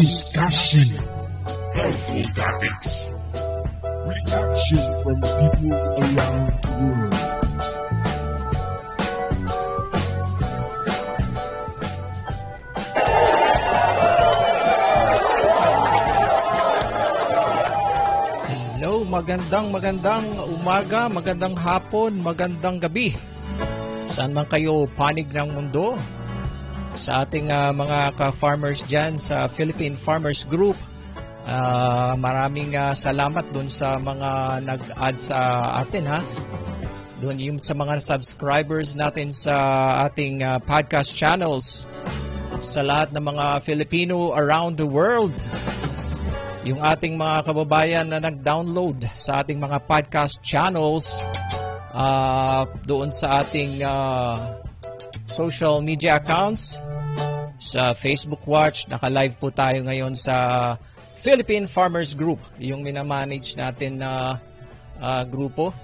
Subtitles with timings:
[0.00, 0.92] discussion,
[1.72, 3.08] helpful topics,
[4.04, 7.16] reaction from people around the world.
[18.76, 20.24] Hello, magandang magandang
[20.60, 23.16] umaga, magandang hapon, magandang gabi.
[24.12, 25.96] Saan man kayo panig ng mundo?
[26.96, 30.76] Sa ating ah, mga ka-farmers dyan sa Philippine Farmers Group,
[31.44, 35.38] ah, maraming ah, salamat dun sa mga nag-add sa
[35.84, 36.20] atin ha.
[37.20, 39.54] Doon yung sa mga subscribers natin sa
[40.08, 41.84] ating ah, podcast channels.
[42.64, 45.36] Sa lahat ng mga Filipino around the world
[46.66, 51.22] yung ating mga kababayan na nag-download sa ating mga podcast channels
[51.94, 54.65] ah, doon sa ating ah,
[55.36, 56.80] social media accounts.
[57.60, 60.36] Sa Facebook Watch naka-live po tayo ngayon sa
[61.20, 64.40] Philippine Farmers Group yung minamanage natin na
[64.96, 65.76] ah, grupo.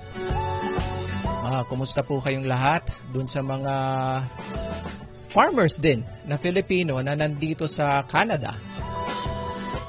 [1.45, 2.89] Ah, kumusta po kayong lahat?
[3.13, 3.75] Doon sa mga
[5.29, 8.57] farmers din na Filipino na nandito sa Canada.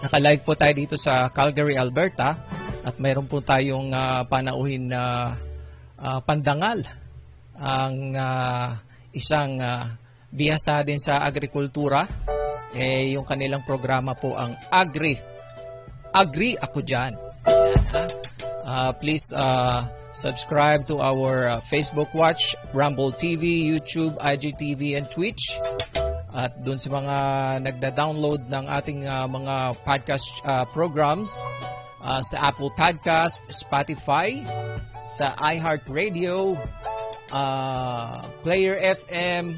[0.04, 2.36] Naka-live po tayo dito sa Calgary, Alberta
[2.84, 5.36] at mayroon po tayong ah, panauhin na
[6.00, 6.84] ah, pandangal
[7.60, 8.80] ang ah,
[9.14, 9.94] isang ah,
[10.34, 12.10] bihasa din sa agrikultura.
[12.74, 15.14] Eh, yung kanilang programa po ang Agri.
[16.10, 17.14] Agri ako dyan.
[18.66, 25.58] Ah, please ah, subscribe to our ah, Facebook Watch, Rumble TV, YouTube, IGTV, and Twitch.
[26.34, 27.16] At doon sa mga
[27.62, 31.30] nagda-download ng ating ah, mga podcast ah, programs
[32.02, 34.42] ah, sa Apple Podcast, Spotify,
[35.06, 36.58] sa iHeartRadio,
[37.34, 39.58] ah, Player FM,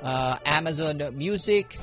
[0.00, 1.76] ah, Amazon Music,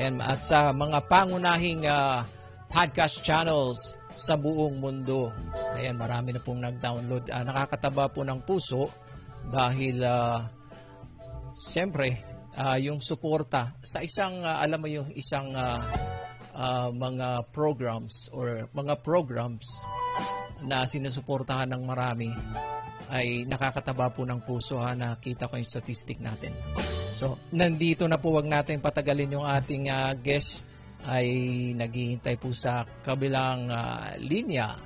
[0.00, 2.24] and, at sa mga pangunahing ah,
[2.72, 5.28] podcast channels sa buong mundo.
[5.76, 7.28] Ayan, marami na pong nag-download.
[7.28, 8.88] Ah, nakakataba po ng puso
[9.52, 10.48] dahil ah,
[11.56, 15.80] siyempre ah, yung suporta sa isang ah, alam mo yung isang ah,
[16.56, 19.64] ah, mga programs or mga programs
[20.62, 22.30] na sinusuportahan ng marami
[23.12, 26.56] ay nakakataba po ng puso ha nakita ko yung statistic natin.
[27.12, 30.64] So, nandito na po wag natin patagalin yung ating ah, guest
[31.04, 31.28] ay
[31.76, 34.80] naghihintay po sa kabilang ah, linya.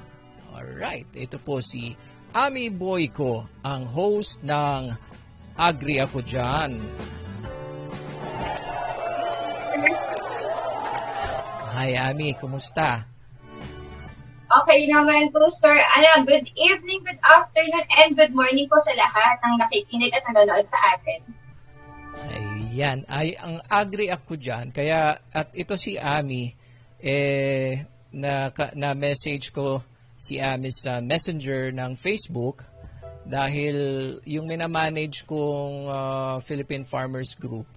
[0.50, 1.94] Alright, ito po si
[2.34, 4.90] Ami Boyko, ang host ng
[5.54, 6.82] Agri Ako Dyan.
[11.76, 13.15] Hi Ami, kumusta?
[14.56, 15.76] Okay naman po, sir.
[16.00, 20.64] Ano, good evening, good afternoon, and good morning po sa lahat ng nakikinig at nanonood
[20.64, 21.20] sa atin.
[22.32, 24.72] Ayan, ay ang agri ako dyan.
[24.72, 26.56] Kaya, at ito si Ami,
[27.04, 27.84] eh,
[28.16, 29.84] na, na message ko
[30.16, 32.64] si Ami sa messenger ng Facebook
[33.28, 33.76] dahil
[34.24, 37.68] yung minamanage kong ah, Philippine Farmers Group,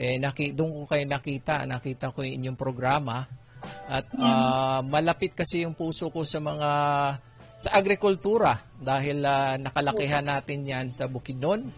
[0.00, 3.43] eh, naki, doon ko kayo nakita, nakita ko yung inyong programa
[3.86, 6.70] at ah, malapit kasi yung puso ko sa mga
[7.54, 11.68] sa agrikultura dahil ah, nakalakihan natin yan sa Bukidnon.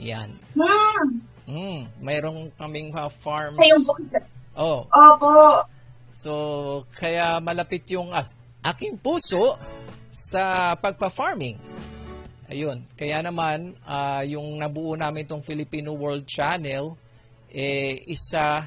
[0.00, 0.32] Yan.
[0.56, 3.58] Hmm, Mm, mayroong kaming uh, farms.
[3.58, 4.22] bukid.
[4.54, 5.66] Oh, Opo.
[6.06, 6.32] so
[6.94, 8.22] kaya malapit yung ah,
[8.70, 9.58] aking puso
[10.14, 11.58] sa pagpa-farming.
[12.46, 12.86] Ayun.
[12.94, 16.94] Kaya naman ah, yung nabuo namin tong Filipino World Channel
[17.50, 18.62] eh isa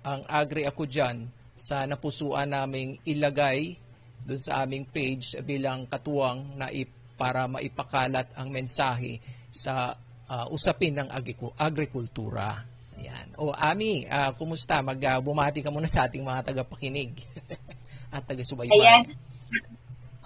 [0.00, 1.28] ang agri ako diyan
[1.62, 3.78] sa napusuan naming ilagay
[4.26, 9.22] doon sa aming page bilang katuwang na ip, para maipakalat ang mensahe
[9.54, 9.94] sa
[10.26, 12.66] ah, usapin ng agriku- agrikultura.
[12.98, 13.38] Yan.
[13.38, 14.82] O Ami, ah, kumusta?
[14.82, 17.14] Mag ah, bumati ka muna sa ating mga tagapakinig
[18.14, 18.74] at taga-subaybay.
[18.74, 19.14] Ayan.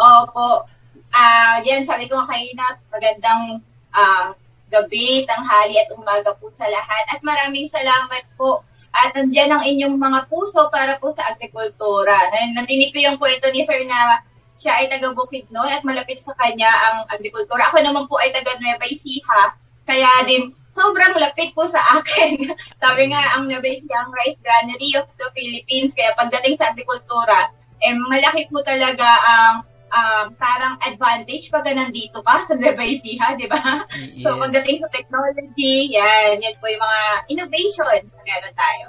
[0.00, 0.64] Opo.
[1.12, 3.60] Ah, yan, sabi ko kanina, magandang
[3.92, 4.32] ah,
[4.72, 7.04] gabi, tanghali at umaga po sa lahat.
[7.12, 8.64] At maraming salamat po.
[8.96, 12.32] At nandiyan ang inyong mga puso para po sa agrikultura.
[12.32, 14.24] Narinig ko yung kwento ni Sir na
[14.56, 17.68] siya ay taga Bukidnon at malapit sa kanya ang agrikultura.
[17.68, 19.52] Ako naman po ay taga Nueva Ecija.
[19.86, 22.50] Kaya din, sobrang lapit po sa akin.
[22.82, 25.92] Sabi nga, ang Nueva Ecija ang rice granary of the Philippines.
[25.92, 27.52] Kaya pagdating sa agrikultura,
[27.84, 29.75] eh, malaki po talaga ang um,
[30.36, 33.86] parang advantage pag nandito ka sa Nueva Ecija, di ba?
[34.20, 34.40] So, Yes.
[34.42, 37.00] pagdating sa technology, yan, yan po yung mga
[37.30, 38.86] innovations na meron tayo.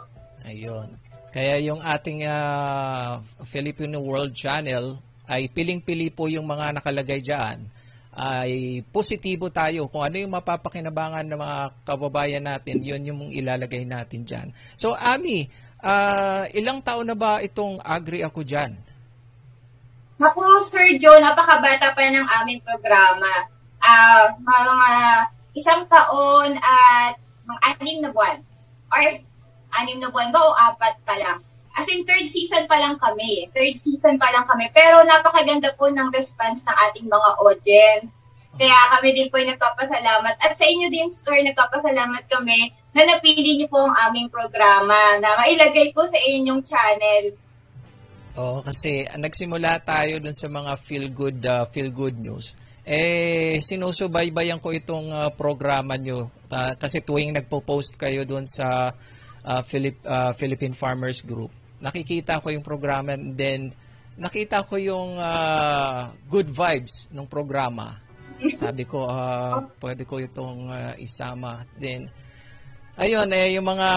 [0.48, 0.88] Ayun.
[1.32, 4.98] Kaya yung ating ah, Filipino World Channel
[5.28, 7.68] ay piling-pili po yung mga nakalagay dyan
[8.18, 9.86] ay positibo tayo.
[9.94, 14.48] Kung ano yung mapapakinabangan ng mga kababayan natin, yun yung ilalagay natin dyan.
[14.74, 15.46] So, Ami,
[15.78, 18.74] Ah, ilang taon na ba itong Agri Ako Dyan?
[20.18, 23.30] Naku, Sir Joe, napakabata pa ng aming programa.
[23.78, 24.92] Ah, mga
[25.54, 28.42] isang taon at mga anim na buwan.
[28.90, 29.02] Or
[29.78, 31.46] anim na buwan ba o apat pa lang?
[31.78, 33.54] As in, third season pa lang kami.
[33.54, 34.74] Third season pa lang kami.
[34.74, 38.18] Pero napakaganda po ng response ng ating mga audience.
[38.58, 40.42] Kaya kami din po ay nagpapasalamat.
[40.42, 45.38] At sa inyo din, sir, nagpapasalamat kami na napili niyo po ang aming programa na
[45.38, 47.38] mailagay po sa inyong channel.
[48.38, 52.54] Oo, kasi nagsimula tayo dun sa mga feel good ah, feel good news.
[52.88, 58.96] Eh sinusubaybayan ko itong ah, programa nyo Ah, kasi tuwing nagpo-post kayo dun sa
[59.44, 61.52] ah, Philip, ah, Philippine Farmers Group.
[61.84, 63.76] Nakikita ko yung programa and then
[64.16, 68.00] nakita ko yung ah, good vibes ng programa.
[68.62, 71.68] Sabi ko, ah, pwede ko itong ah, isama.
[71.76, 72.08] Then
[72.98, 73.92] Ayun, eh, yung mga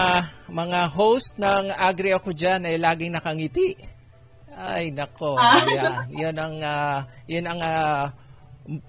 [0.53, 3.73] mga host ng Agri Ako Dyan ay laging nakangiti.
[4.61, 5.41] Ay, nako.
[5.73, 8.13] Yeah, yun ang, ah, yun ang ah,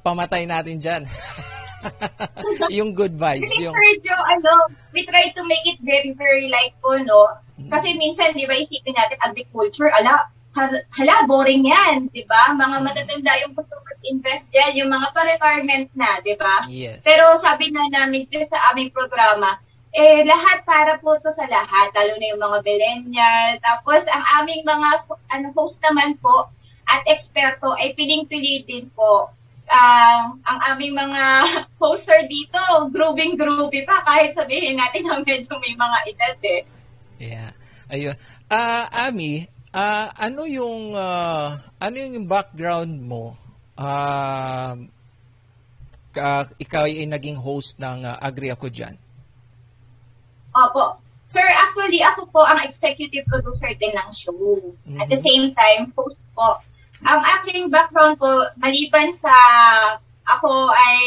[0.04, 1.08] pamatay natin dyan.
[2.76, 3.48] yung good vibes.
[3.48, 4.52] Kasi Yung, Sir Joe, ano,
[4.92, 7.40] we try to make it very, very light po, no?
[7.72, 12.52] Kasi minsan, di ba, isipin natin agriculture, ala, hal- hala, boring yan, di ba?
[12.52, 16.66] Mga matatanda yung gusto mag-invest dyan, yung mga pa-retirement na, di ba?
[16.68, 17.00] yes.
[17.06, 19.56] Pero sabi na namin sa aming programa,
[19.92, 23.48] eh, lahat para po to sa lahat, lalo na yung mga millennial.
[23.60, 24.88] Tapos, ang aming mga
[25.28, 26.48] ano, host naman po
[26.88, 29.28] at eksperto ay piling-pili din po.
[29.68, 31.24] Ah, ang aming mga
[31.80, 32.58] hoster dito,
[32.88, 36.62] grooving-groovy pa, kahit sabihin natin na medyo may mga edad eh.
[37.20, 37.50] Yeah.
[37.92, 38.16] Ayun.
[38.48, 39.44] Ah, Ami,
[39.76, 43.36] ah, ano yung ah, ano yung background mo?
[43.76, 44.76] Ah,
[46.12, 49.01] ka- ikaw ay naging host ng ah, Agri Ako Dyan.
[50.52, 51.00] Opo.
[51.26, 54.36] Sir, actually, ako po ang executive producer din ng show.
[55.00, 56.60] At the same time, host po.
[57.02, 59.32] Ang aking background po, maliban sa
[60.22, 61.02] ako ay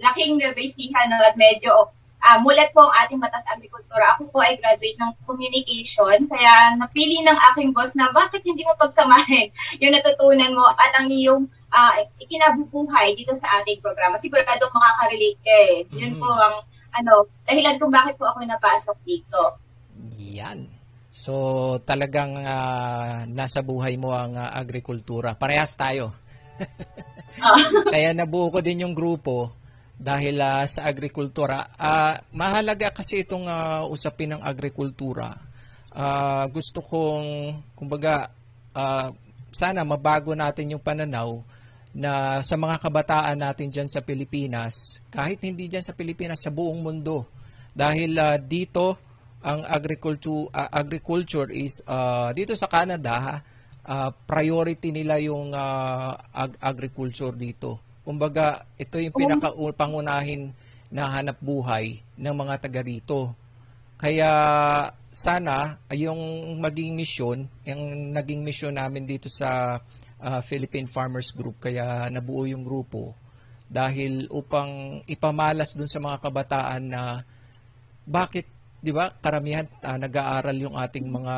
[0.00, 1.92] laking nabasihan no, at medyo
[2.26, 4.16] ah, mulat po ang ating batas agrikultura.
[4.16, 8.74] Ako po ay graduate ng communication, kaya napili ng aking boss na bakit hindi mo
[8.74, 9.52] pagsamahin
[9.84, 14.18] yung natutunan mo at ang iyong ah, ikinabubuhay dito sa ating programa.
[14.18, 15.76] Sigurado makaka-relate ka eh.
[15.94, 16.20] Yun Mhm.
[16.24, 16.56] po ang
[16.96, 19.40] ano, dahilan kung bakit po ako napasok dito.
[20.16, 20.68] Yan.
[21.12, 21.32] So,
[21.88, 25.32] talagang ah, nasa buhay mo ang ah, agrikultura.
[25.32, 26.12] Parehas tayo.
[27.92, 29.52] Kaya nabuo ko din yung grupo
[29.96, 31.72] dahil ah, sa agrikultura.
[31.80, 35.40] Ah, mahalaga kasi itong ah, usapin ng agrikultura.
[35.96, 38.28] Ah, gusto kong, kumbaga,
[38.76, 39.08] ah,
[39.56, 41.40] sana mabago natin yung pananaw
[41.96, 46.84] na sa mga kabataan natin dyan sa Pilipinas, kahit hindi dyan sa Pilipinas, sa buong
[46.84, 47.24] mundo.
[47.72, 49.00] Dahil ah, dito,
[49.40, 53.40] ang agriculture, ah, agriculture is, ah, dito sa Canada,
[53.88, 57.80] ah, priority nila yung ah, ag- agriculture dito.
[58.04, 60.52] Kumbaga, ito yung pinaka-pangunahin
[60.92, 63.32] na hanap buhay ng mga taga rito.
[63.96, 64.30] Kaya
[65.08, 66.20] sana yung
[66.60, 69.80] maging misyon, yung naging misyon namin dito sa
[70.22, 73.16] ah, Philippine Farmers Group, kaya nabuo yung grupo
[73.66, 77.02] dahil upang ipamalas dun sa mga kabataan na
[78.06, 78.46] bakit
[78.78, 81.36] 'di ba karamihan ah, nag-aaral yung ating mga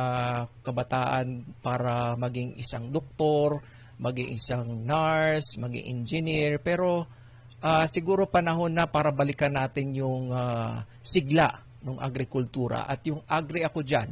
[0.61, 3.65] kabataan para maging isang doktor,
[3.97, 6.61] maging isang nurse, maging engineer.
[6.61, 7.09] Pero
[7.65, 12.85] ah, siguro panahon na para balikan natin yung ah, sigla ng agrikultura.
[12.85, 14.11] At yung agri ako diyan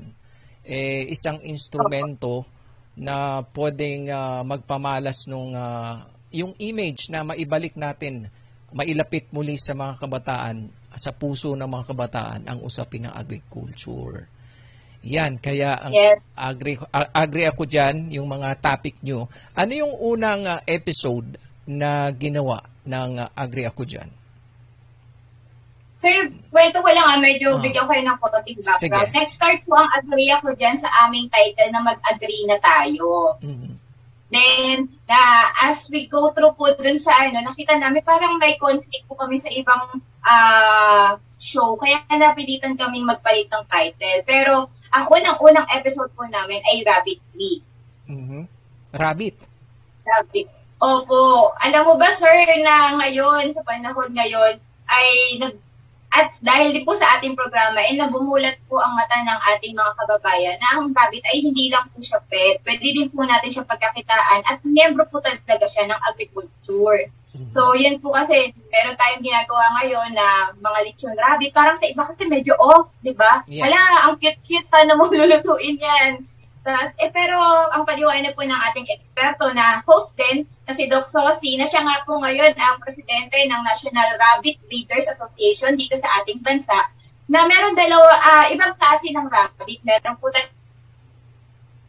[0.67, 2.56] eh isang instrumento
[2.97, 8.29] na pwedeng ah, magpamalas nung ah, yung image na maibalik natin
[8.73, 14.27] mailapit muli sa mga kabataan sa puso ng mga kabataan ang usapin ng agriculture.
[15.07, 16.27] Yan, kaya ang Yes.
[16.35, 19.31] agri, a- agri ako dyan, yung mga topic nyo.
[19.55, 21.37] Ano yung unang ah, episode
[21.69, 24.09] na ginawa ng agri ako dyan?
[25.97, 27.61] Sir, kwento ko lang ah, medyo Ah.
[27.61, 29.09] bigyan ko kayo ng konting background.
[29.09, 29.17] Sige.
[29.17, 33.41] Nag-start po ang agree ako dyan sa aming title na mag-agree na tayo.
[33.41, 33.73] Mhm.
[34.27, 35.17] Then, na
[35.63, 39.41] as we go through po dun sa ano, nakita namin parang may conflict po kami
[39.41, 39.89] sa ibang
[40.21, 41.79] ah, show.
[41.81, 44.21] Kaya napilitan kaming magpalit ng title.
[44.27, 44.55] Pero,
[44.93, 47.63] ang unang-unang episode po namin ay Rabbit Week.
[48.05, 48.45] Mhm.
[48.93, 49.39] Rabbit.
[50.05, 50.49] Rabbit.
[50.77, 51.55] Opo.
[51.57, 55.09] Alam mo ba, sir, na ngayon, sa panahon ngayon, ay
[55.41, 55.57] nag
[56.17, 59.93] at dahil din po sa ating programa, ay nabumulat po ang mata ng ating mga
[60.01, 62.65] kababayan na ang rabbit ay hindi lang po siya pet.
[62.65, 67.13] Pwede din po natin siya pagkakitaan at miyembro po talaga siya ng agriculture.
[67.53, 71.53] So, yan po kasi, meron tayong ginagawa ngayon na mga lechon rabbit.
[71.53, 73.45] Parang sa iba kasi medyo off, di ba?
[73.45, 73.69] Yeah.
[73.69, 76.25] Hala, ang cute-cute pa na mo lulutuin yan.
[76.67, 77.39] Tas, eh, pero
[77.71, 81.87] ang paliwanag po ng ating eksperto na host din, na si Doc Sosi, na siya
[81.87, 86.75] nga po ngayon ang presidente ng National Rabbit Breeders Association dito sa ating bansa,
[87.31, 89.79] na meron dalawa, ah, ibang klase ng rabbit.
[89.87, 90.27] Meron po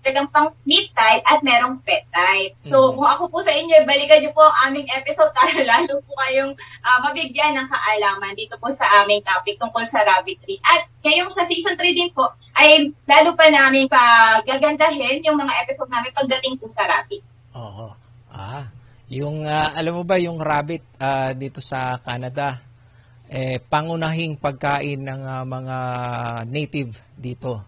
[0.07, 2.55] talagang pang meat type at merong pet type.
[2.63, 2.95] So, Mhm.
[2.95, 6.55] kung ako po sa inyo, balikan niyo po ang aming episode para lalo po kayong
[6.87, 10.63] ah, mabigyan ng kaalaman dito po sa aming topic tungkol sa rabbitry.
[10.63, 15.91] At ngayong sa season 3 din po, ay lalo pa namin pagagandahin yung mga episode
[15.91, 17.19] namin pagdating po sa rabbit.
[17.51, 17.91] Oo.
[18.31, 18.71] Ah,
[19.11, 22.63] yung ah, alam mo ba yung rabbit ah, dito sa Canada
[23.27, 25.77] eh pangunahing pagkain ng ah, mga
[26.47, 27.59] native dito.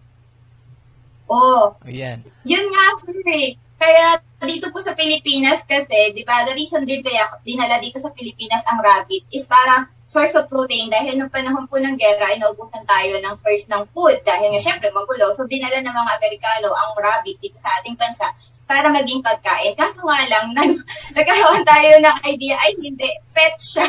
[1.30, 2.26] Oh, Ayan.
[2.42, 3.54] Yun nga, sir eh.
[3.78, 8.10] Kaya dito po sa Pilipinas kasi, di ba, the reason din kaya dinala dito sa
[8.10, 12.82] Pilipinas ang rabbit is para source of protein dahil nung panahon po ng gera, inaubusan
[12.82, 15.30] tayo ng source ng food dahil nga syempre magulo.
[15.38, 18.26] So dinala ng mga Amerikano ang rabbit dito sa ating bansa
[18.66, 19.78] para maging pagkain.
[19.78, 20.82] Kaso nga lang, nag,
[21.14, 23.86] nagkaroon tayo ng idea, ay hindi, pet siya.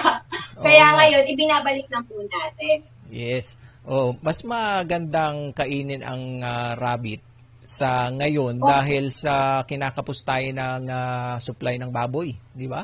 [0.62, 0.98] Kaya Oo nga.
[1.04, 2.86] ngayon, ibinabalik lang po natin.
[3.10, 3.58] Yes.
[3.82, 7.31] Oh, mas magandang kainin ang ah, rabbit
[7.62, 8.68] sa ngayon Oh.
[8.68, 12.84] dahil sa kinakapos tayo ng ah, supply ng baboy, di ba?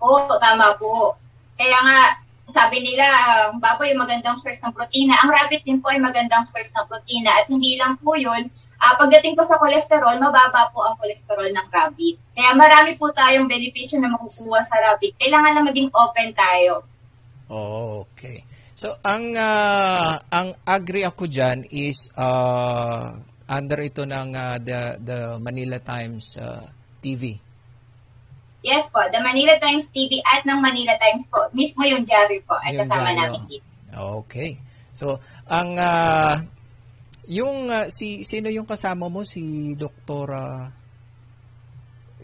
[0.00, 1.16] Oo, tama po.
[1.56, 1.98] Kaya nga,
[2.44, 3.04] sabi nila,
[3.48, 5.16] ang baboy ay magandang source ng protina.
[5.24, 7.40] Ang rabbit din po ay magandang source ng protina.
[7.40, 8.48] At hindi lang po yun,
[8.80, 12.16] ah, pagdating po sa kolesterol, mababa po ang kolesterol ng rabbit.
[12.36, 15.16] Kaya marami po tayong benepisyo na makukuha sa rabbit.
[15.16, 16.84] Kailangan lang maging open tayo.
[17.48, 18.44] Oh, okay.
[18.74, 23.14] So ang ah, ang agree ako diyan is ah,
[23.46, 26.64] under ito ng ah, the the Manila Times ah,
[27.00, 27.36] TV.
[28.64, 31.52] Yes po, The Manila Times TV at ng Manila Times po.
[31.52, 33.48] Mismo yung diary po ay Yung kasama diary, namin oh.
[33.48, 33.66] dito.
[34.24, 34.50] Okay.
[34.88, 36.40] So ang ah,
[37.28, 40.72] yung ah, si sino yung kasama mo si Doktora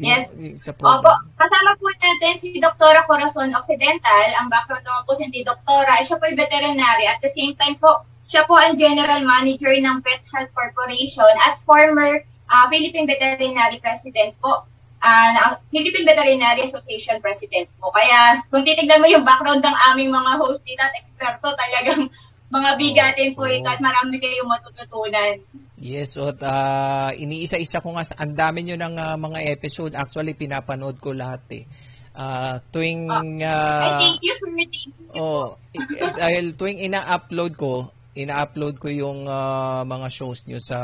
[0.01, 0.33] Yes.
[0.33, 4.27] yung- sa Opo, kasama po natin si Doktora Corazon Occidental.
[4.41, 7.05] Ang background naman po si Doktora, siya po ay veterinary.
[7.05, 8.01] At the same time po,
[8.31, 14.39] siya po ang General Manager ng Pet Health Corporation at former ah, Philippine Veterinary President
[14.39, 14.63] po.
[15.01, 17.91] ng Philippine Veterinary Association President po.
[17.91, 22.07] Kaya kung titignan mo yung background ng aming mga host dito at eksperto, talagang
[22.57, 25.41] mga bigatin po ito at marami kayong matututunan.
[25.81, 29.97] Yes, at ah, iniisa-isa ko nga, ang dami nyo ng ah, mga episode.
[29.97, 31.65] Actually, pinapanood ko lahat eh.
[32.13, 33.09] Ah, tuwing...
[33.09, 34.53] Ay, ah, thank you, sir.
[34.53, 34.93] Thank you.
[35.17, 40.79] oh, i- i- dahil tuwing ina-upload ko, ina-upload ko yung ah, mga shows nyo sa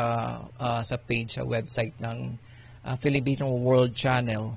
[0.59, 2.38] ah, sa page, sa website ng
[2.87, 4.54] ah, Filipino World Channel.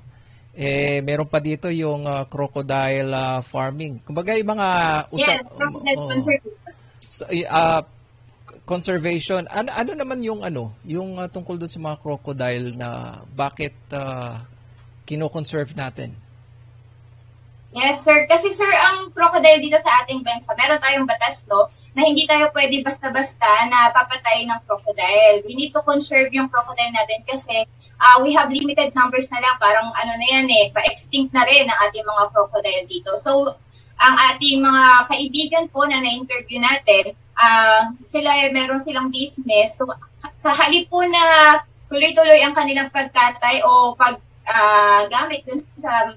[0.54, 4.02] Eh, meron pa dito yung ah, crocodile ah, farming.
[4.02, 4.68] Kumbaga yung mga...
[5.14, 6.74] Yes, President oh, Conservation.
[7.10, 7.82] So, y- ah,
[8.70, 9.50] conservation.
[9.50, 14.38] Ano ano naman yung ano, yung ah, tungkol doon sa mga crocodile na bakit uh,
[15.02, 16.14] kino-conserve natin?
[17.74, 18.30] Yes, sir.
[18.30, 22.54] Kasi sir, ang crocodile dito sa ating bansa, meron tayong batas, no, na hindi tayo
[22.54, 25.42] pwede basta-basta na papatay ng crocodile.
[25.42, 27.66] We need to conserve yung crocodile natin kasi
[27.98, 29.58] uh, we have limited numbers na lang.
[29.58, 33.18] Parang ano na yan eh, pa-extinct na rin ang ating mga crocodile dito.
[33.18, 33.58] So,
[34.00, 39.76] ang ating mga kaibigan po na na-interview natin, ah sila meron silang business.
[39.76, 39.90] So,
[40.38, 41.56] sa halip po na
[41.90, 46.14] tuloy-tuloy ang kanilang pagkatay o pag ah, gamit dun sa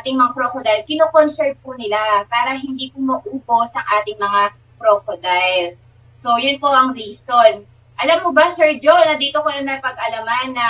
[0.00, 4.40] ating mga crocodile, kino-conserve po nila para hindi po maubos ang ating mga
[4.80, 5.76] crocodile.
[6.16, 7.68] So, yun po ang reason.
[8.00, 10.66] Alam mo ba, Sir Joe, na dito ko na napag-alaman na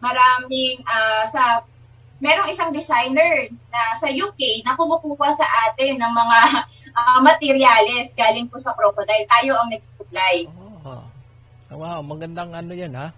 [0.00, 1.60] maraming ah, sa
[2.22, 6.38] merong isang designer na sa UK na kumukuha sa atin ng mga
[6.98, 9.28] ah, materyales galing po sa crocodile.
[9.28, 10.48] Tayo ang nagsusupply.
[10.88, 11.04] Oh,
[11.76, 13.12] wow, magandang ano yan ha.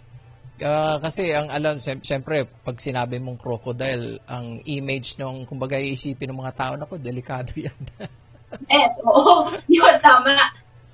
[0.63, 6.41] Ah, kasi ang alam, syempre, pag sinabi mong crocodile, ang image nung, kumbaga, iisipin ng
[6.47, 7.75] mga tao, nako, delikado yan.
[8.71, 9.51] Yes, oo.
[9.69, 10.35] Yun, tama.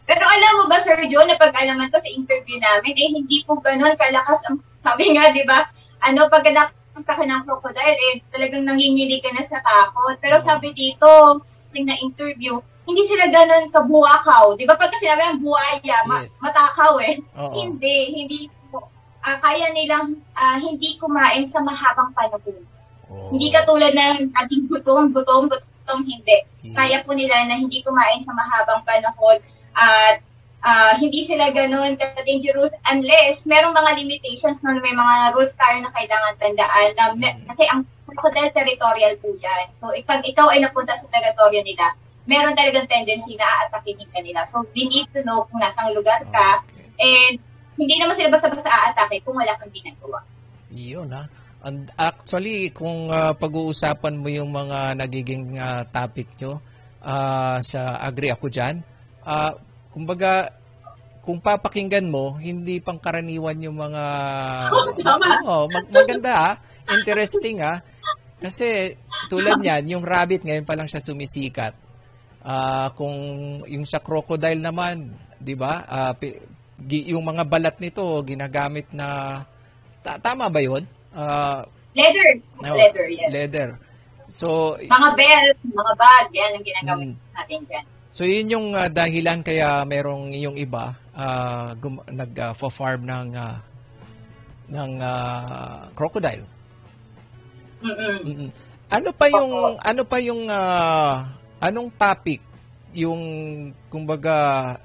[0.05, 3.61] Pero alam mo ba, Sir Joe, na pag-alaman ko sa interview namin, eh, hindi po
[3.63, 5.69] ganun kalakas ang, sabi nga, di ba,
[6.03, 10.19] ano, pag nakakita ka ng crocodile, eh, talagang nanginginig ka na sa takot.
[10.19, 11.41] Pero sabi dito,
[11.71, 14.59] na interview, hindi sila ganun kabuwakaw.
[14.59, 16.35] Di ba, pag sinabi ang buwaya, ma- Yes.
[16.43, 17.15] matakaw eh.
[17.39, 17.55] Oo.
[17.55, 18.39] Hindi, hindi
[18.75, 18.91] po.
[19.23, 22.67] Ah, kaya nilang ah, hindi kumain sa mahabang panahon.
[23.07, 23.31] Oh.
[23.31, 26.39] Hindi katulad ng ating gutom, gutom, gutom, hindi.
[26.63, 26.75] Yes.
[26.79, 29.43] Kaya po nila na hindi kumain sa mahabang panahon
[29.75, 30.23] at
[30.63, 35.91] ah, hindi sila ganun ka-dangerous unless merong mga limitations no, may mga rules tayo na
[35.91, 39.71] kailangan tandaan na me- kasi ang crocodile territorial po yan.
[39.79, 41.95] So, pag ikaw ay napunta sa teritoryo nila,
[42.27, 44.43] meron talagang tendency na aatakihin ka nila.
[44.47, 46.67] So, we need to know kung nasang lugar ka
[47.01, 47.39] and
[47.81, 50.21] hindi naman sila basta-basta aatake kung wala kang ginagawa.
[50.71, 51.27] Yun ha.
[51.61, 56.57] And actually, kung ah, pag-uusapan mo yung mga nagiging ah, topic nyo,
[57.05, 58.81] ah, sa agree ako dyan,
[59.29, 59.53] ah,
[59.93, 60.57] kumbaga,
[61.21, 64.03] kung papakinggan mo, hindi pangkaraniwan yung mga...
[65.05, 65.29] Tama.
[65.45, 66.53] Oo, mag- maganda ha.
[66.91, 67.85] Interesting ha.
[68.41, 68.97] Kasi
[69.29, 71.77] tulad niyan, yung rabbit ngayon pa lang siya sumisikat.
[72.41, 73.13] Ah, kung
[73.69, 75.85] yung sa crocodile naman, 'di ba?
[76.81, 79.41] Gi- yung mga balat nito ginagamit na
[80.01, 80.89] ta- tama ba 'yon?
[81.11, 82.29] Ah, Leather.
[82.61, 83.31] no, Leather, yes.
[83.31, 83.69] Leather.
[84.31, 87.17] So Mga belt, mga bag, yan ang ginagamit Mm.
[87.35, 87.85] natin dyan.
[88.11, 93.59] so yun yung ah, dahilan kaya merong yung iba ah, gum- nag-farm ng ah,
[94.71, 96.47] ng ah, crocodile.
[97.81, 98.17] Mm-mm.
[98.23, 98.51] Mm-mm.
[98.87, 101.27] Ano pa yung ano pa yung ah,
[101.59, 102.39] anong topic
[102.91, 103.23] yung
[103.87, 104.35] kumbaga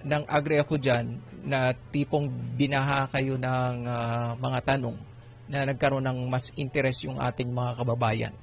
[0.02, 1.06] ng agri ako diyan
[1.42, 4.98] na tipong binaha kayo ng ah, mga tanong
[5.46, 8.34] na nagkaroon ng mas interest yung ating mga kababayan.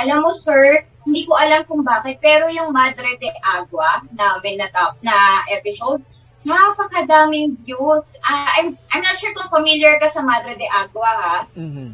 [0.00, 4.96] Alam mo, sir, hindi ko alam kung bakit, pero yung Madre de Agua na natap
[5.04, 6.00] na episode,
[6.40, 8.16] napakadaming views.
[8.24, 11.38] Ah, I'm, I'm not sure kung familiar ka sa Madre de Agua, ha?
[11.52, 11.92] Mhm.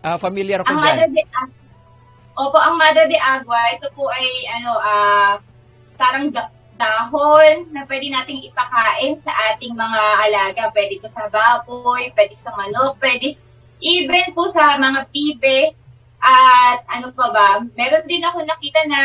[0.00, 0.96] Ah, familiar ako Ang diyan.
[0.96, 1.60] Madre de Agua,
[2.36, 5.32] opo, ang Madre de Agua, ito po ay, ano, ah,
[6.00, 10.62] parang da- dahon na pwede nating ipakain sa ating mga alaga.
[10.70, 13.36] Pwede ito sa baboy, pwede sa manok, pwede
[13.80, 15.72] even po sa mga pibe.
[16.20, 19.00] At ano pa ba, meron din ako nakita na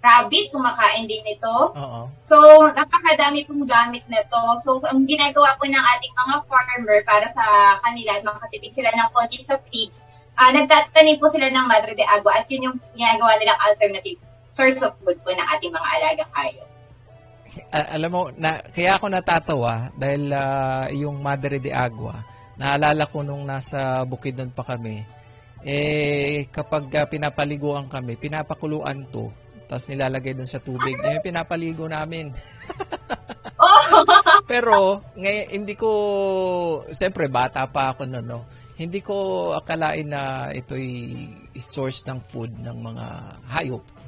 [0.00, 1.56] rabbit, kumakain din ito.
[1.76, 2.00] Oo.
[2.24, 2.36] So,
[2.72, 4.42] napakadami pong gamit na to.
[4.56, 7.44] So, ang ginagawa po ng ating mga farmer para sa
[7.84, 10.00] kanila at makatipid sila ng konti sa feeds,
[10.40, 14.29] ah nagtatanim po sila ng Madre de Agua at yun yung ginagawa nilang alternative
[14.60, 16.68] source of food po ng ating mga alagang hayop.
[17.72, 22.20] A- alam mo, na, kaya ako natatawa dahil ah, yung Madre de Agua,
[22.60, 25.00] naalala ko nung nasa Bukidnon pa kami,
[25.64, 29.32] eh kapag ah, pinapaliguan kami, pinapakuluan to,
[29.64, 32.28] tapos nilalagay dun sa tubig, eh, pinapaligo namin.
[34.50, 35.90] Pero ngay hindi ko
[36.90, 38.40] siyempre bata pa ako noon, no.
[38.80, 40.88] Hindi ko akalain na ito'y
[41.60, 43.06] source ng food ng mga
[43.52, 43.99] hayop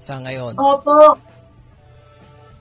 [0.00, 0.56] sa ngayon.
[0.56, 1.20] Opo.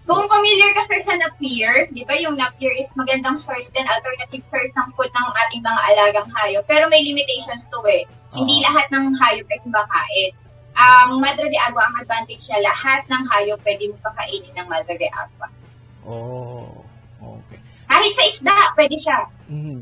[0.10, 4.44] Kung familiar ka sir sa Napier, di ba yung Napier is magandang source din, alternative
[4.52, 6.66] source ng food ng ating mga alagang hayop.
[6.68, 8.04] Pero may limitations to eh.
[8.34, 10.32] Hindi lahat ng hayop ay kumakain.
[10.80, 14.96] Ang Madre de Agua, ang advantage niya, lahat ng hayop pwede mo pakainin ng Madre
[14.98, 15.48] de Agua.
[16.04, 16.74] Oh,
[17.22, 17.60] okay.
[17.86, 19.20] Kahit sa isda, pwede siya.
[19.48, 19.80] Mhm.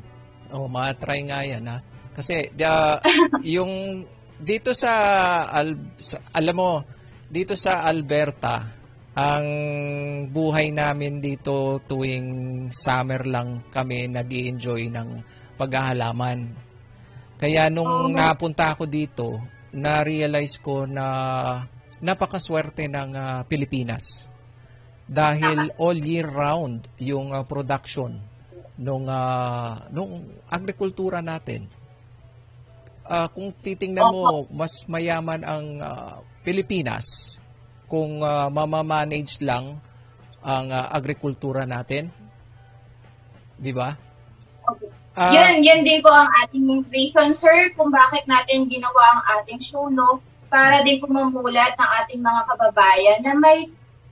[0.52, 1.80] Oh, ma-try nga yan ha.
[2.12, 3.00] Kasi da,
[3.56, 4.04] yung
[4.38, 4.92] dito sa,
[5.48, 6.70] Al- sa alam mo,
[7.28, 8.64] dito sa Alberta,
[9.18, 9.48] ang
[10.30, 12.28] buhay namin dito tuwing
[12.70, 15.10] summer lang kami nag enjoy ng
[15.58, 16.54] paghahalaman.
[17.38, 19.42] Kaya nung napunta ako dito,
[19.74, 21.06] na-realize ko na
[22.02, 24.30] napakaswerte ng ah, Pilipinas.
[25.08, 28.18] Dahil all year round yung ah, production
[28.78, 31.66] nung ah, nung agrikultura natin.
[33.08, 37.36] Ah, kung titingnan mo, mas mayaman ang ah, Pilipinas
[37.92, 39.84] kung ah, mamamanage lang
[40.40, 42.08] ang ah, agrikultura natin.
[43.60, 43.92] 'Di ba?
[45.18, 49.58] Ah, yun, yun din po ang ating reason, sir, kung bakit natin ginawa ang ating
[49.58, 50.22] show, no?
[50.46, 53.66] Para din po mamulat ng ating mga kababayan na may,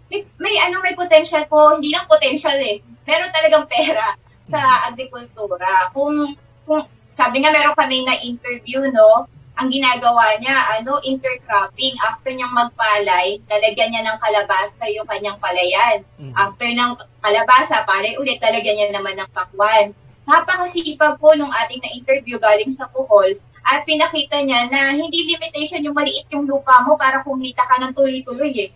[0.09, 4.17] may, may ano, may potential po, hindi lang potential eh, meron talagang pera
[4.49, 5.93] sa agrikultura.
[5.93, 6.33] Kung,
[6.65, 9.29] kung sabi nga meron kami na interview, no?
[9.55, 11.95] Ang ginagawa niya, ano, intercropping.
[12.03, 16.03] After niyang magpalay, lalagyan niya ng kalabasa yung kanyang palayan.
[16.19, 16.35] mhm.
[16.35, 16.91] After ng
[17.23, 19.95] kalabasa, palay ulit, talagyan niya naman ng pakwan.
[20.25, 25.97] Napakasipag po nung ating na-interview galing sa Bohol at pinakita niya na hindi limitation yung
[25.97, 28.69] maliit yung lupa mo para kumita ka ng tuloy-tuloy eh.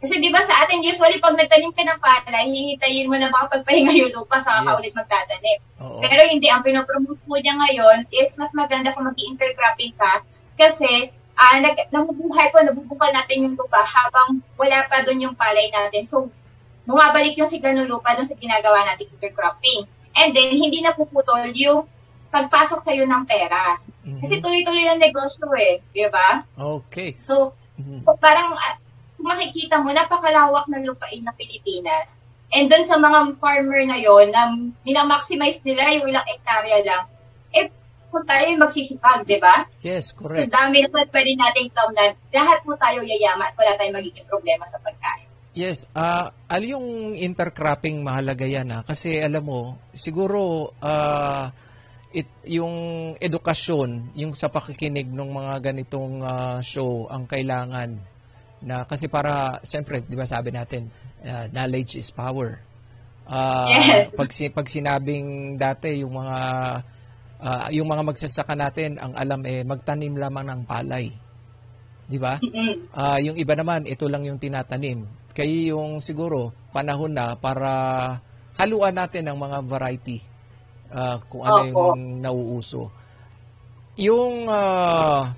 [0.00, 3.92] Kasi di ba sa atin, usually pag nagtanim ka ng palay, hihintayin mo na makapagpahinga
[4.00, 4.78] yung lupa sa ka Yes.
[4.80, 5.58] ulit magtatanim.
[5.84, 6.00] Oo.
[6.00, 10.24] Pero hindi, ang pinopromote mo niya ngayon is mas maganda kung mag-intercropping ka
[10.56, 15.68] kasi ah nag, nabubuhay po, nabubukal natin yung lupa habang wala pa doon yung palay
[15.72, 16.04] natin.
[16.04, 16.28] So,
[16.84, 19.88] bumabalik yung sigla ng lupa doon sa ginagawa natin intercropping.
[20.16, 21.88] And then, hindi napuputol yung
[22.28, 23.76] pagpasok sa'yo ng pera.
[24.04, 24.20] Mhm.
[24.20, 26.44] Kasi tuloy-tuloy yung negosyo eh, di ba?
[26.56, 27.16] Okay.
[27.24, 28.04] So, Mhm.
[28.20, 28.60] parang kung
[29.22, 32.20] makikita mo, napakalawak ng lupain ng Pilipinas.
[32.50, 34.50] And doon sa mga farmer na yon na
[34.82, 37.04] minamaximize nila yung ilang hektarya lang,
[37.54, 37.70] eh,
[38.10, 39.70] kung tayo yung magsisipag, di ba?
[39.86, 40.50] Yes, So, correct.
[40.50, 42.18] dami na pwede nating tamnan.
[42.34, 45.30] Lahat po tayo yayaman at wala tayong magiging problema sa pagkain.
[45.50, 48.82] Yes, ah al yung intercropping mahalaga yan ah.
[48.86, 51.50] kasi alam mo, siguro ah
[52.14, 52.74] it, yung
[53.18, 57.98] edukasyon, yung sa pakikinig ng mga ganitong ah, show ang kailangan
[58.60, 60.92] na kasi para siyempre, 'di ba sabi natin,
[61.24, 62.60] ah, knowledge is power.
[63.30, 64.10] Ah, Yes.
[64.12, 66.38] pag pag sinabing dati yung mga
[67.40, 71.08] ah, yung mga magsasaka natin ang alam eh magtanim lamang ng palay.
[72.10, 72.36] 'Di ba?
[72.92, 75.06] Ah, yung iba naman, ito lang yung tinatanim.
[75.30, 77.70] Kaya yung siguro, panahon na para
[78.58, 80.18] haluan natin ng mga variety
[80.90, 82.90] ah, kung ano yung nauuso.
[83.96, 85.32] Yung ah,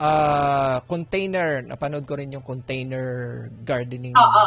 [0.00, 4.16] ah, container, napanood ko rin yung container gardening.
[4.16, 4.46] Oo.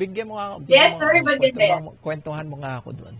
[0.00, 0.58] Bigyan mo nga.
[0.62, 3.16] bigyan Yes, sir, maganda kwentuhan mo- nga ako doon.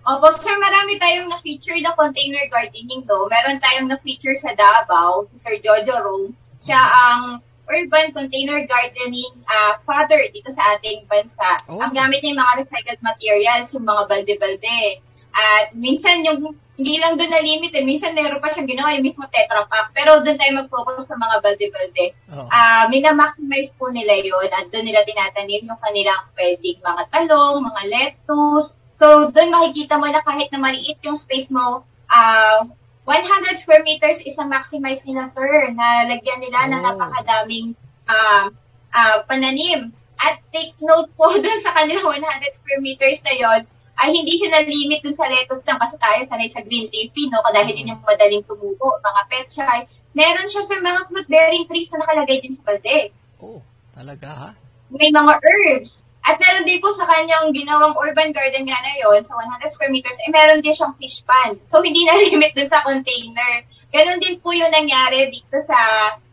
[0.00, 3.28] Opo, sir, marami tayong na-feature na container gardening do.
[3.28, 6.32] Meron tayong na-feature sa Davao, si Sir Jojo Rome.
[6.64, 11.60] Siya ang urban container gardening ah, father dito sa ating bansa.
[11.68, 11.78] Oh.
[11.78, 14.82] Ang gamit niya yung mga recycled materials, yung mga balde-balde.
[15.30, 17.84] At minsan yung hindi lang doon na limit eh.
[17.84, 19.92] Minsan meron pa siyang ginawa yung mismo Tetra Pak.
[19.92, 22.06] Pero doon tayo mag-focus sa mga balde-balde.
[22.32, 22.48] Oo.
[22.48, 27.82] Ah, mina-maximize po nila yon at doon nila tinatanim yung kanilang pwedeng mga talong, mga
[27.92, 28.80] lettuce.
[28.96, 32.64] So, doon makikita mo na kahit na maliit yung space mo, ah
[33.04, 36.84] 100 square meters is ang maximize nila, sir, na lagyan nila na Oh.
[36.88, 37.76] napakadaming
[38.08, 38.48] ah,
[38.96, 39.92] ah, pananim.
[40.20, 42.24] At take note po doon sa kanilang 100
[42.56, 43.60] square meters na yon
[44.00, 47.44] ay hindi siya na-limit dun sa lettuce lang kasi tayo sanay sa green leafy, no?
[47.44, 49.80] Dahil yun yung madaling tumubo, mga petchay.
[50.16, 53.12] Meron siya sa mga fruit-bearing trees na nakalagay din sa balde.
[53.38, 53.60] Oh,
[53.92, 54.50] talaga ha?
[54.88, 56.08] May mga herbs.
[56.20, 59.92] At meron din po sa kanyang ginawang urban garden nga na yun, sa 100 square
[59.92, 61.56] meters, eh meron din siyang fish pond.
[61.64, 63.64] So, hindi na limit dun sa container.
[63.92, 65.76] Ganon din po yung nangyari dito sa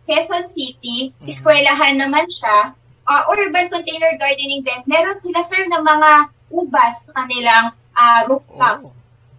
[0.07, 1.11] Quezon City.
[1.19, 1.27] Mhm.
[1.27, 2.75] Eskwelahan naman siya.
[3.07, 4.79] Uh, urban container gardening din.
[4.83, 6.11] Meron sila, sir, ng mga
[6.51, 8.87] ubas sa kanilang ah, rooftop.
[8.87, 8.93] Oh.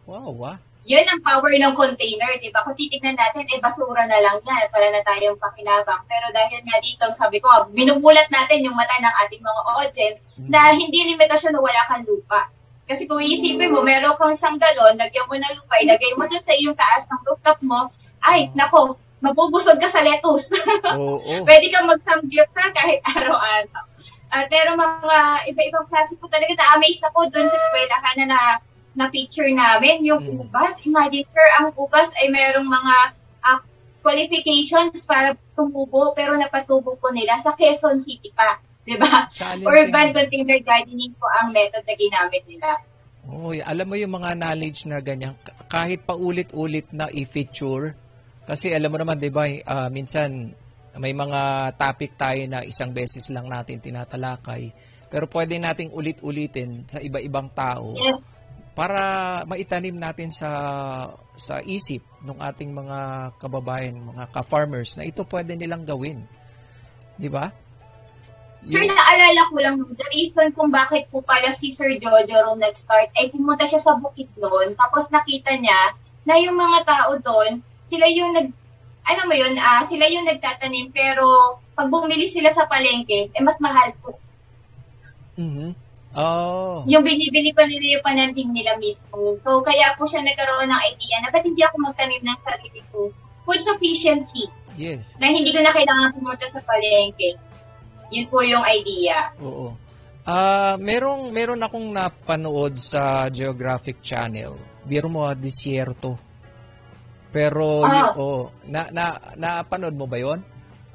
[0.09, 0.59] Wow, ah.
[0.89, 2.65] Yun ang power ng container, di ba?
[2.65, 4.73] Kung titignan natin, eh, basura na lang yan.
[4.73, 6.01] Wala na tayong pakinabang.
[6.09, 10.19] Pero dahil nga dito, sabi ko, binumulat natin yung mata ng ating mga audience
[10.49, 12.49] na hindi limitasyon na wala kang lupa.
[12.89, 16.41] Kasi kung iisipin mo, meron kang isang galon, lagyan mo ng lupa, ilagay mo dun
[16.41, 17.93] sa iyong taas ng rooftop mo,
[18.25, 20.49] ay, nako, mabubusog ka sa lettuce.
[20.97, 21.21] Oo.
[21.21, 23.85] Oh, Pwede kang magsamgyupsal kahit araw-araw.
[24.29, 28.41] At pero mga iba-ibang klase po talaga na-amaze ako doon sa eskwelahan na, na
[28.99, 30.05] na-feature namin.
[30.05, 30.45] Yung Mm.
[30.49, 32.95] ubas, imagine sir, ang ubas ay merong mga
[33.47, 33.59] ah,
[34.05, 38.61] qualifications para tumubo pero napatubo po nila sa Quezon City pa.
[38.85, 39.29] Di ba?
[39.33, 39.69] Challenging.
[39.69, 42.69] Urban container gardening po ang method na ginamit nila.
[43.29, 45.37] Oh, alam mo yung mga knowledge na ganyan,
[45.69, 47.93] kahit pa ulit-ulit na i-feature,
[48.49, 50.57] kasi alam mo naman, di ba, ah, minsan
[50.99, 54.71] may mga topic tayo na isang beses lang natin tinatalakay,
[55.09, 58.21] pero pwede nating ulit-ulitin sa iba-ibang tao Yes.
[58.77, 59.01] para
[59.49, 60.51] maitanim natin sa
[61.35, 62.99] sa isip ng ating mga
[63.39, 66.27] kababayan, mga ka-farmers na ito pwede nilang gawin.
[67.15, 67.51] Di ba?
[68.67, 72.59] Sir, Yung- naalala ko lang, the reason kung bakit po pala si Sir Jojo Rome
[72.59, 75.95] nag-start, ay pumunta siya sa bukid noon, tapos nakita niya
[76.27, 78.51] na yung mga tao doon, sila yung nag,
[79.09, 81.25] ano mo yun, ah, sila yung nagtatanim, pero
[81.73, 84.21] pag bumili sila sa palengke, eh mas mahal po.
[85.41, 85.73] Mhm.
[86.19, 86.83] Oh.
[86.89, 89.37] Yung binibili pa nila yung pananim nila mismo.
[89.39, 93.13] So, kaya po siya nagkaroon ng idea na ba't hindi ako magtanim ng sarili ko?
[93.45, 95.17] Food sufficiency, Yes.
[95.21, 97.39] na hindi ko na kailangan pumunta sa palengke.
[98.09, 99.31] Yun po yung idea.
[99.45, 99.77] Oo.
[100.29, 104.57] Ah, merong meron akong napanood sa Geographic Channel.
[104.85, 106.21] Biro mo desierto.
[107.29, 108.13] Pero Ah.
[108.13, 110.41] y- oh, na na napanood mo ba 'yon?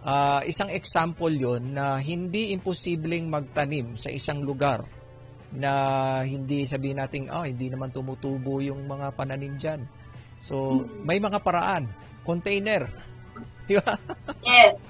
[0.03, 4.83] Ah, isang example 'yon na hindi imposibleng magtanim sa isang lugar
[5.53, 5.71] na
[6.25, 9.81] hindi sabihin nating ah hindi naman tumutubo yung mga pananim diyan.
[10.41, 11.87] So, may mga paraan.
[12.25, 12.89] Container.
[13.69, 13.95] Di ba?
[14.43, 14.81] Yes.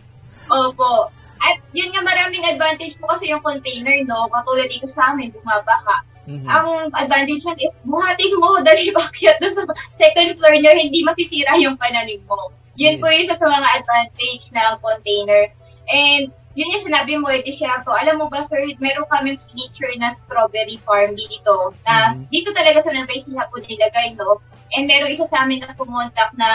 [0.50, 1.12] Opo.
[1.38, 4.26] At yun nga maraming advantage po kasi yung container, no?
[4.32, 6.02] Katulad dito sa amin, bumabaka.
[6.24, 6.48] Mhm.
[6.48, 11.60] Ang advantage yan is, buhatin mo, dali bakyat doon sa second floor nyo, hindi masisira
[11.60, 12.50] yung pananim mo.
[12.74, 15.52] Yun po yung isa sa mga advantage ng container.
[15.92, 17.92] And yun yung sinabi mo, Edi Shefo.
[17.92, 21.76] Alam mo ba, sir, meron kaming feature na strawberry farm dito.
[21.84, 22.30] Na Mhm.
[22.30, 24.40] dito talaga sa Nueva Ecija po nilagay, no?
[24.74, 26.50] And meron isa sa amin na pumontak na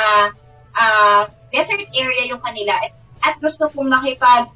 [0.74, 2.74] ah, desert area yung kanila.
[3.18, 4.46] at gusto pong makipag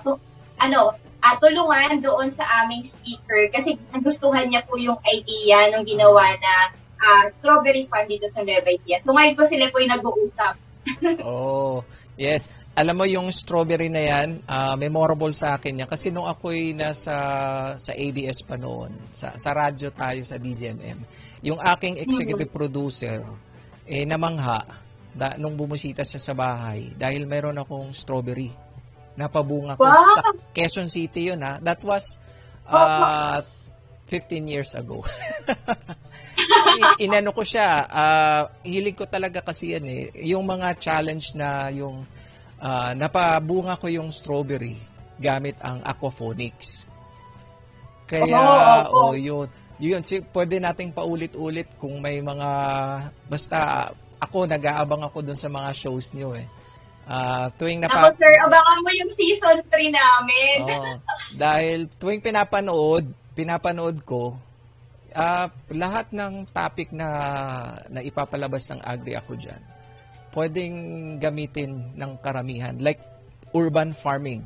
[0.00, 0.16] pu-
[0.56, 6.34] ano, ah, tulungan doon sa aming speaker kasi nagustuhan niya po yung idea nung ginawa
[6.36, 6.54] na
[7.00, 9.00] ah, strawberry fun dito sa Nueva Ecija.
[9.04, 10.54] So ngayon po sila po yung nag-uusap.
[11.26, 11.82] Oh,
[12.14, 12.46] yes.
[12.76, 15.88] Alam mo yung strawberry na yan, ah, memorable sa akin yan.
[15.88, 17.16] Kasi nung ako'y nasa
[17.74, 21.00] sa ABS pa noon, sa, sa radyo tayo sa DZMM,
[21.40, 23.24] yung aking executive producer,
[23.88, 24.60] eh namangha,
[25.16, 28.52] da, nung bumusita siya sa bahay, dahil meron akong strawberry.
[29.16, 30.16] Napabunga ko Wow!
[30.16, 31.56] sa Quezon City yun ha.
[31.58, 32.20] That was
[32.68, 33.40] ah,
[34.06, 35.02] 15 years ago.
[37.04, 40.02] Inano ko siya, ah, hilig ko talaga kasi yan eh.
[40.28, 42.04] Yung mga challenge na yung
[42.60, 44.76] ah, napabunga ko yung strawberry
[45.16, 46.84] gamit ang aquaponics.
[48.06, 48.98] Kaya, Oo, opo.
[49.10, 49.48] oh, yun.
[49.76, 52.48] Yun, si, pwede nating paulit-ulit kung may mga,
[53.28, 56.48] basta ako, nag-aabang ako dun sa mga shows niyo eh.
[57.06, 58.10] Ah, tuwing Ako napa...
[58.10, 60.58] sir, abangan mo yung season 3 namin.
[60.66, 60.92] Oo.
[61.38, 63.06] dahil tuwing pinapanood,
[63.38, 64.34] pinapanood ko,
[65.14, 67.08] ah, lahat ng topic na,
[67.86, 69.62] na ipapalabas ng Agri ako dyan,
[70.34, 70.76] pwedeng
[71.22, 72.74] gamitin ng karamihan.
[72.74, 72.98] Like
[73.54, 74.42] urban farming.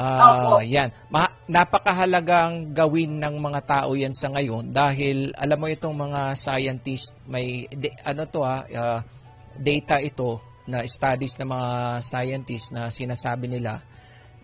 [0.00, 0.64] Opo.
[0.64, 0.88] yan.
[1.12, 7.12] Ma- napakahalagang gawin ng mga tao yan sa ngayon dahil alam mo itong mga scientist
[7.26, 9.02] may de- ano to ah, ah,
[9.58, 13.82] data ito na studies ng mga scientists na sinasabi nila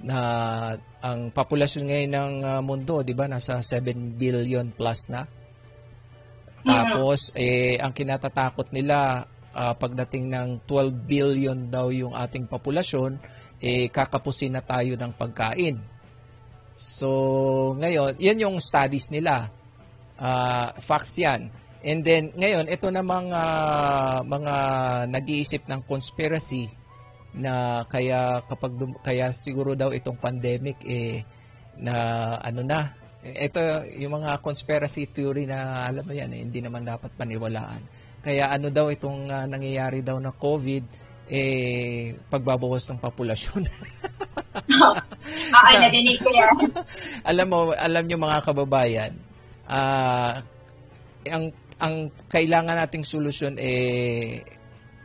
[0.03, 0.19] na
[1.01, 5.25] ang populasyon ngayon ng ah, mundo, 'di ba, nasa 7 billion plus na.
[6.67, 13.17] Tapos eh ang kinatatakot nila ah, pagdating ng 12 billion daw yung ating populasyon,
[13.63, 15.81] eh kakapusin na tayo ng pagkain.
[16.77, 17.09] So,
[17.81, 19.49] ngayon, yan yung studies nila.
[20.21, 21.49] Ah, facts yan.
[21.87, 24.55] And then, ngayon, ito namang ah, mga
[25.07, 26.67] nag-iisip ng conspiracy
[27.39, 28.75] na kaya kapag
[29.07, 31.23] kaya siguro daw itong pandemic eh
[31.79, 31.95] na
[32.43, 32.91] ano na.
[33.23, 37.83] Ito yung mga conspiracy theory na alam mo yan eh, hindi naman dapat paniwalaan.
[38.19, 43.63] Kaya ano daw itong ah, nangyayari daw na COVID eh pagbabawas ng populasyon.
[45.55, 46.57] Ah, ay, nadinig ko yan.
[47.31, 49.13] alam mo, alam nyo mga kababayan,
[49.69, 50.43] ah,
[51.29, 54.41] ang ang kailangan nating solusyon eh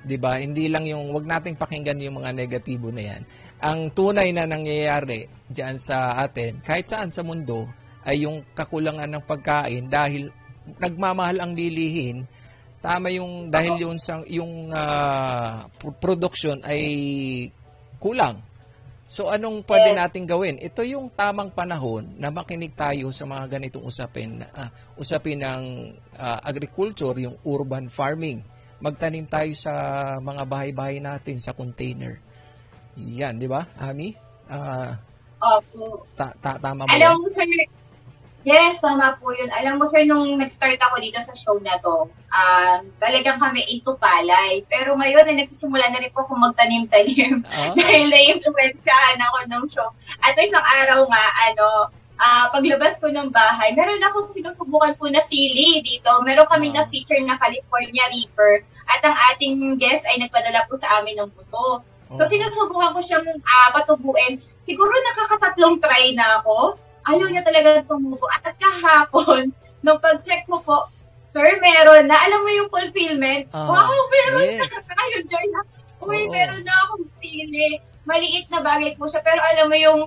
[0.02, 0.42] 'di ba?
[0.42, 3.22] Hindi lang yung wag nating pakinggan yung mga negatibo na 'yan.
[3.62, 7.70] Ang tunay na nangyayari diyan sa atin, kahit saan sa mundo,
[8.02, 10.34] ay yung kakulangan ng pagkain dahil
[10.82, 12.26] nagmamahal ang bilihin.
[12.82, 14.74] Tama yung dahil yung sang yung
[15.78, 16.82] pro- production ay
[18.02, 18.42] kulang.
[19.12, 20.00] So anong pwede Yes.
[20.08, 20.56] nating gawin?
[20.56, 25.64] Ito yung tamang panahon na makinig tayo sa mga ganitong usapin, ah, usapin ng
[26.16, 28.40] ah, agriculture, yung urban farming.
[28.80, 29.74] Magtanim tayo sa
[30.24, 32.24] mga bahay-bahay natin sa container.
[32.96, 34.16] Yan, di ba, Ami?
[34.48, 34.96] Ah,
[35.44, 36.08] Opo.
[36.16, 37.44] ta- ta- tama ba Alam mo, sir,
[38.44, 39.50] yes, tama po yun.
[39.50, 43.94] Alam mo, sir, nung nag-start ako dito sa show na to, um, talagang kami into
[43.98, 44.66] palay.
[44.66, 47.46] Pero ngayon, ay nagsisimula na rin po akong magtanim-tanim.
[47.48, 49.90] Ah, Dahil na-influensyahan ako ng show.
[50.22, 51.68] At isang araw nga, ano,
[52.18, 56.10] ah, paglabas ko ng bahay, meron ako sinusubukan po na sili dito.
[56.22, 56.82] Meron kami Wow.
[56.82, 58.66] na feature na California Reaper.
[58.92, 61.82] At ang ating guest ay nagpadala po sa amin ng buto.
[62.12, 64.38] So, sinusubukan ko siyang ah, patubuin.
[64.68, 66.76] Siguro nakakatatlong try na ako.
[67.08, 68.26] Ayaw niya talaga tumubo.
[68.30, 70.90] At kahapon, nung pag-check ko po,
[71.32, 72.20] Sir, meron na.
[72.28, 73.48] Alam mo yung fulfillment?
[73.56, 74.60] Ah, wow, meron yes.
[74.68, 74.84] na.
[74.92, 75.62] Saka yung joy na,
[76.04, 76.32] uy, Oo.
[76.32, 77.80] meron na akong sili.
[78.04, 79.24] Maliit na bagay po siya.
[79.24, 80.00] Pero alam mo yung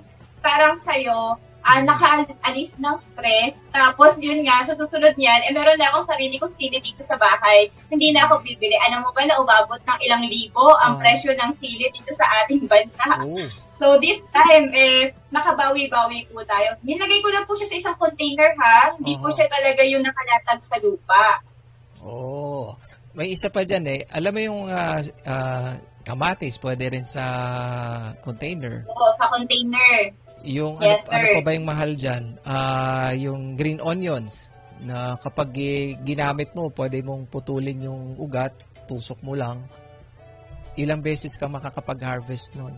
[0.45, 3.65] parang sa'yo, ah, nakaalis ng stress.
[3.73, 7.17] Tapos yun nga, sa susunod niyan, eh meron na akong sarili kong sili dito sa
[7.17, 7.73] bahay.
[7.89, 8.77] Hindi na ako bibili.
[8.85, 11.01] Alam mo ba na umabot ng ilang libo ang Ah.
[11.01, 13.01] presyo ng sili dito sa ating bansa?
[13.25, 13.41] Oh.
[13.75, 16.79] So this time, eh, nakabawi-bawi po tayo.
[16.79, 18.95] Nilagay ko lang po siya sa isang container ha.
[18.95, 19.35] Hindi po Aha.
[19.35, 21.43] siya talaga yung nakalatag sa lupa.
[21.99, 22.79] Oh.
[23.15, 24.01] May isa pa dyan eh.
[24.11, 25.75] Alam mo yung ah, ah,
[26.07, 27.23] kamatis, pwede rin sa
[28.23, 28.87] container.
[28.87, 30.11] Oo, sa container.
[30.45, 31.35] Yung Yes, ano, ano sir.
[31.39, 32.23] pa ba yung mahal dyan?
[32.47, 34.51] Ah, yung green onions
[34.83, 35.55] na kapag
[36.03, 38.55] ginamit mo, pwede mong putulin yung ugat,
[38.87, 39.63] tusok mo lang.
[40.75, 42.75] Ilang beses ka makakapag-harvest nun.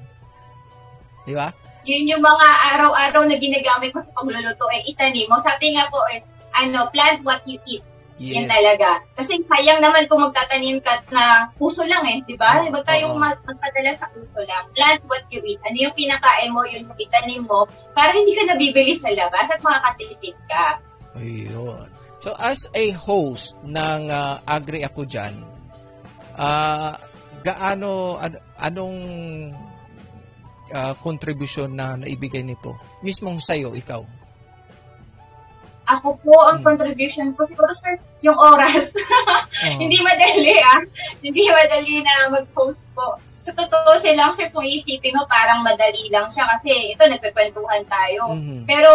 [1.27, 1.51] Di ba?
[1.83, 5.39] Yun yung mga araw-araw na ginagamit ko sa pagluluto, eh, itanim mo.
[5.39, 6.23] Sabi nga po, eh,
[6.55, 7.83] ano, plant what you eat.
[8.17, 8.97] Yan talaga.
[9.13, 12.65] Kasi sayang naman kung magtatanim ka na puso lang eh, di ba?
[12.65, 14.65] Oo, Huwag tayong mag- magpadala sa puso lang.
[14.73, 15.61] Plant what you eat.
[15.61, 19.61] Ano yung pinakain mo, yun yung itanim mo, para hindi ka nabibili sa labas at
[19.61, 20.81] makakatipid ka.
[21.13, 21.85] Ayun.
[22.17, 25.37] So as a host ng ah, Agri Ako Dyan,
[26.33, 26.97] ah,
[27.45, 28.97] gaano, an- anong
[30.71, 32.75] ah, contribution na naibigay nito?
[33.01, 34.03] Mismong sa'yo, ikaw.
[35.87, 36.67] Ako po, ang Hmm.
[36.75, 38.91] contribution ko siguro, sir, yung oras.
[38.91, 39.79] Oo.
[39.81, 40.83] Hindi madali, ah.
[41.23, 43.15] Hindi madali na mag-post po.
[43.39, 48.35] Sa totoo silang, sir, kung iisipin mo, parang madali lang siya kasi ito, nagpipwentuhan tayo.
[48.35, 48.67] Mhm.
[48.67, 48.91] Pero,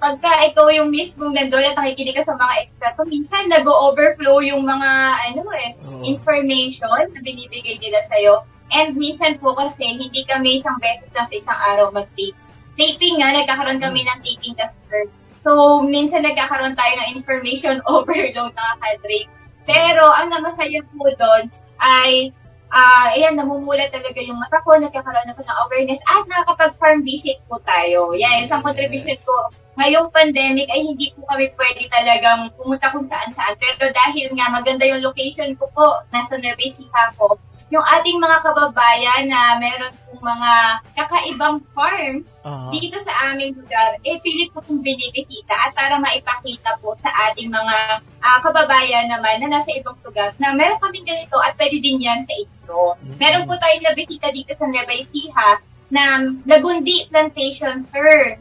[0.00, 4.90] pagka ikaw yung mismong nandun at nakikinig ka sa mga eksperto, minsan nag-overflow yung mga,
[5.28, 6.00] ano eh, Oo.
[6.00, 8.40] information na binibigay nila sa'yo.
[8.72, 12.36] And minsan po kasi, hindi kami isang beses lang sa isang araw mag-tape.
[12.80, 14.56] Taping nga, nagkakaroon kami ng taping
[14.88, 15.04] sir.
[15.44, 19.28] So, minsan nagkakaroon tayo ng information overload na kadrate.
[19.68, 22.32] Pero, ang namasaya po doon ay,
[22.72, 27.60] ah ayan, namumula talaga yung mata ko, nagkakaroon ako ng awareness, at nakakapag-farm visit po
[27.68, 28.16] tayo.
[28.16, 29.52] Yan, isang contribution ko.
[29.72, 33.56] Ngayong pandemic ay hindi po kami pwede talagang pumunta kung saan-saan.
[33.56, 37.40] Pero dahil nga maganda yung location ko po, nasa Nueva Ecija po,
[37.72, 40.52] yung ating mga kababayan na meron pong mga
[40.92, 42.68] kakaibang farm Aha.
[42.68, 47.48] dito sa aming lugar, eh pilit po kong binibisita at para maipakita po sa ating
[47.48, 51.96] mga ah, kababayan naman na nasa ibang lugar na meron kaming ganito at pwede din
[51.96, 52.80] yan sa inyo.
[53.00, 53.16] Mm.
[53.16, 55.48] Meron po tayong nabisita dito sa Nueva Ecija
[55.88, 56.04] na
[56.44, 58.36] Lagundi Plantation, sir.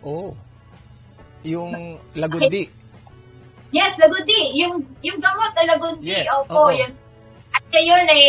[0.00, 0.32] Oh.
[1.44, 2.72] Yung lagundi.
[3.72, 4.52] Yes, Lagundi.
[4.60, 6.12] Yung, yung gamot na Lagundi.
[6.12, 6.72] Yeah, Opo, oo.
[6.72, 6.92] yun.
[7.52, 8.24] At ngayon ay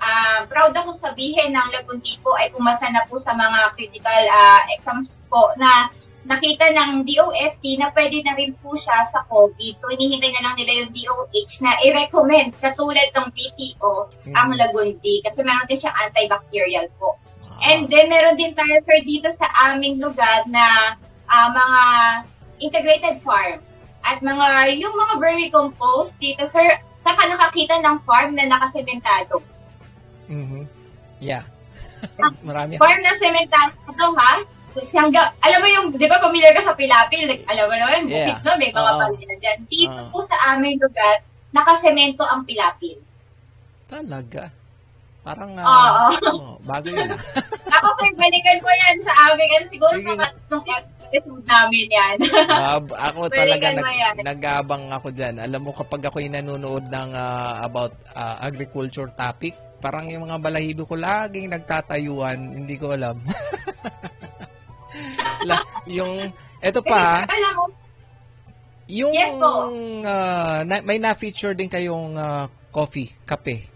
[0.00, 4.62] ah, proud ako sabihin ng Lagundi po ay pumasa na po sa mga critical ah,
[4.74, 5.88] exams po na
[6.28, 9.80] nakita ng DOST na pwede na rin po siya sa COVID.
[9.80, 14.58] So, hinihintay na lang nila yung DOH na i-recommend katulad ng PCO ang Mm.
[14.60, 17.16] Lagundi kasi meron din siyang antibacterial po.
[17.48, 17.72] Ah.
[17.72, 21.82] And then, meron din tayo, sir, dito sa aming lugar na ah, mga
[22.60, 23.64] integrated farm.
[24.04, 29.40] At mga, yung mga vermicompost dito, sir, saan ka nakakita ng farm na nakasementado?
[30.28, 30.68] Mhm.
[31.18, 31.44] Yeah.
[32.46, 32.76] Marami.
[32.80, 34.32] Farm na sementado, ha?
[34.70, 37.26] Hanggang, alam mo yung, di ba familiar ka sa Pilapil?
[37.26, 38.46] Like, alam mo naman, bukid Yeah.
[38.46, 39.00] no, may mga Oo.
[39.02, 39.58] palina dyan.
[39.66, 40.10] Dito Oo.
[40.14, 43.02] po sa aming lugar, nakasemento ang Pilapil.
[43.90, 44.54] Talaga.
[45.26, 45.66] Parang, Oo.
[45.66, 47.20] ah, oh, bago yun ah.
[47.76, 50.64] Ako, sir, balikan mo yan sa aming, ano, siguro Sige mga nung
[51.10, 52.16] episode namin yan.
[52.50, 52.78] Ah,
[53.10, 55.42] ako talaga nag, nag-aabang ako dyan.
[55.42, 60.86] Alam mo, kapag ako'y nanonood ng ah, about ah, agriculture topic, parang yung mga balahibo
[60.86, 63.18] ko laging nagtatayuan, hindi ko alam.
[65.48, 65.56] La,
[65.88, 66.28] yung,
[66.60, 67.64] eto pa, Kasi, alam mo,
[68.90, 69.70] yung Yes po.
[70.04, 73.66] ah, na, may na-feature din kayong ah, coffee, kape.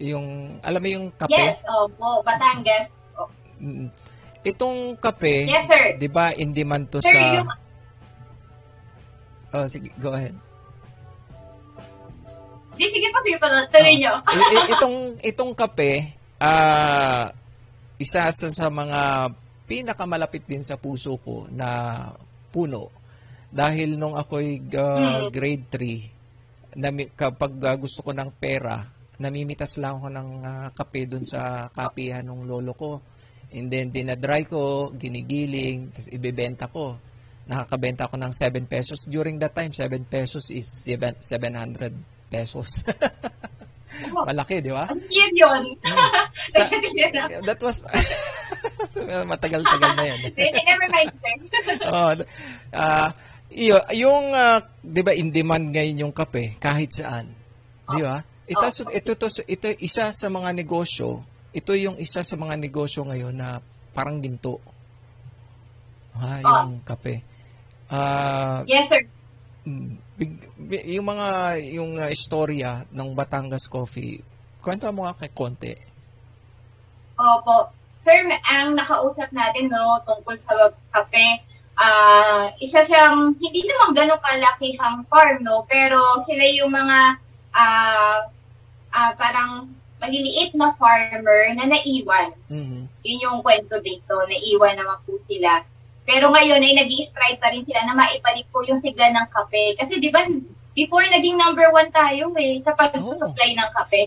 [0.00, 1.32] Yung, alam mo yung kape?
[1.32, 3.08] yes, opo, Batangas.
[3.16, 3.28] Oh.
[4.46, 5.98] Itong kape, Yes, sir.
[5.98, 7.50] 'di ba, in demand to Sir, sa yung,
[9.50, 10.36] Oh, sige, go ahead.
[12.76, 13.98] di, sige po, sige po, tuloy Oh.
[13.98, 14.12] nyo.
[14.28, 17.32] I- itong itong kape, ah
[17.96, 19.32] isa sa, sa mga
[19.64, 21.96] pinakamalapit din sa puso ko na
[22.52, 22.92] puno.
[23.48, 25.32] Dahil nung ako'y Mm.
[25.32, 25.98] grade 3,
[26.76, 28.84] nami, kapag ah, gusto ko ng pera,
[29.16, 32.90] namimitas lang ako ng ah, kape dun sa kapihan ng lolo ko.
[33.54, 36.98] And then, dinadry ko, ginigiling, tapos ibebenta ko.
[37.46, 39.06] Nakakabenta ako ng 7 pesos.
[39.06, 41.94] During that time, 7 pesos is seven- 700
[42.26, 42.82] pesos.
[44.12, 44.90] Malaki, di ba?
[44.90, 45.62] Ang yun.
[46.52, 47.30] Sa- Hindi na.
[47.46, 47.80] That was
[49.30, 50.20] matagal-tagal na 'yan.
[50.36, 51.36] Never mind, sir.
[51.94, 52.12] oh,
[53.48, 57.32] iyo, yung ah, 'di ba in demand ngayon yung kape kahit saan.
[57.88, 58.20] 'Di ba?
[58.46, 58.90] Ito Oh.
[58.94, 61.22] ito to ito isa sa mga negosyo.
[61.56, 63.64] Ito yung isa sa mga negosyo ngayon na
[63.96, 64.60] parang ginto.
[66.20, 67.24] Ha, yung kape.
[67.88, 69.00] Ah, Yes, sir.
[69.64, 69.90] mm,
[70.20, 71.28] big- bi- yung mga
[71.72, 74.20] yung ah, istorya ng Batangas Coffee.
[74.60, 75.72] Kwento mo nga kay konti.
[77.16, 77.72] Opo.
[77.96, 80.52] Sir, ang nakausap natin no tungkol sa
[80.92, 81.40] kape,
[81.80, 86.98] ah isa siyang hindi naman ganun kalaki ang farm no, pero sila yung mga
[87.56, 88.20] ah
[88.92, 89.72] ah, parang
[90.06, 92.30] maliliit na farmer na naiwan.
[92.46, 92.80] Mhm.
[93.02, 95.66] Yun yung kwento dito, naiwan naman po sila.
[96.06, 99.74] Pero ngayon ay nag strive pa rin sila na maibalik po yung sigla ng kape.
[99.74, 100.22] Kasi di ba,
[100.78, 104.06] before naging number one tayo eh, sa pag-supply ng kape.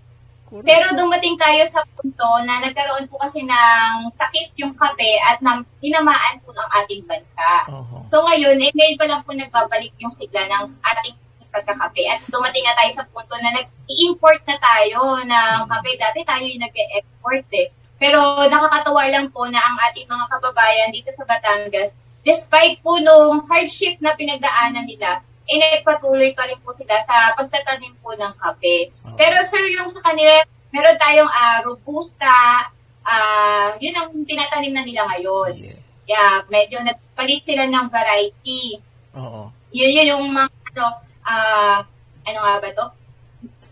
[0.50, 5.68] Pero dumating tayo sa punto na nagkaroon po kasi ng sakit yung kape at nam-
[5.78, 7.70] tinamaan po ng ating bansa.
[7.70, 8.10] Oho.
[8.10, 11.16] So ngayon, eh, ngayon pa lang po nagbabalik yung sigla ng ating
[11.50, 12.04] pagkakape.
[12.10, 15.92] At dumating na tayo sa punto na nag-i-import na tayo ng kape.
[15.98, 17.70] Dati tayo yung nag-export eh.
[18.00, 21.92] Pero nakakatawa lang po na ang ating mga kababayan dito sa Batangas,
[22.24, 25.20] despite po nung hardship na pinagdaanan nila,
[25.50, 28.96] eh nagpatuloy pa rin po sila sa pagtatanim po ng kape.
[29.20, 32.72] Pero sir, yung sa kanila, meron tayong ah, Robusta,
[33.04, 35.76] ah yun ang tinatanim na nila ngayon.
[36.08, 36.48] Yeah.
[36.50, 38.80] Medyo nagpalit sila ng variety.
[39.14, 39.54] Oo.
[39.70, 40.86] Yun yun yung mga ano,
[41.26, 41.84] ah
[42.28, 42.86] ano nga ba to?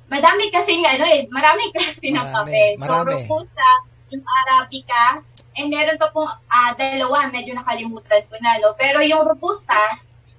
[0.07, 2.79] Madami kasing ano eh, maraming klase ng kape.
[2.79, 3.03] So.
[3.03, 3.69] Robusta,
[4.09, 5.21] yung Arabica,
[5.57, 8.73] and meron pa pong ah, dalawa, medyo nakalimutan ko na, no?
[8.79, 9.77] Pero yung Robusta,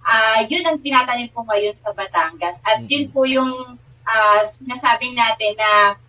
[0.08, 2.64] ah yun ang tinatanim po ngayon sa Batangas.
[2.64, 3.76] At yun po yung
[4.08, 6.00] ah sinasabing natin na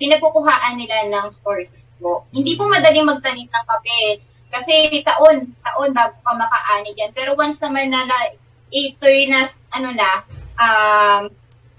[0.00, 2.24] pinagkukuhaan nila ng source po.
[2.32, 4.24] Hindi po madaling magtanim ng kape.
[4.50, 7.12] Kasi taon, taon bago ka makaani dyan.
[7.14, 8.34] Pero once naman na, na
[8.70, 9.42] ito'y na,
[9.74, 10.10] ano na,
[10.56, 11.22] um,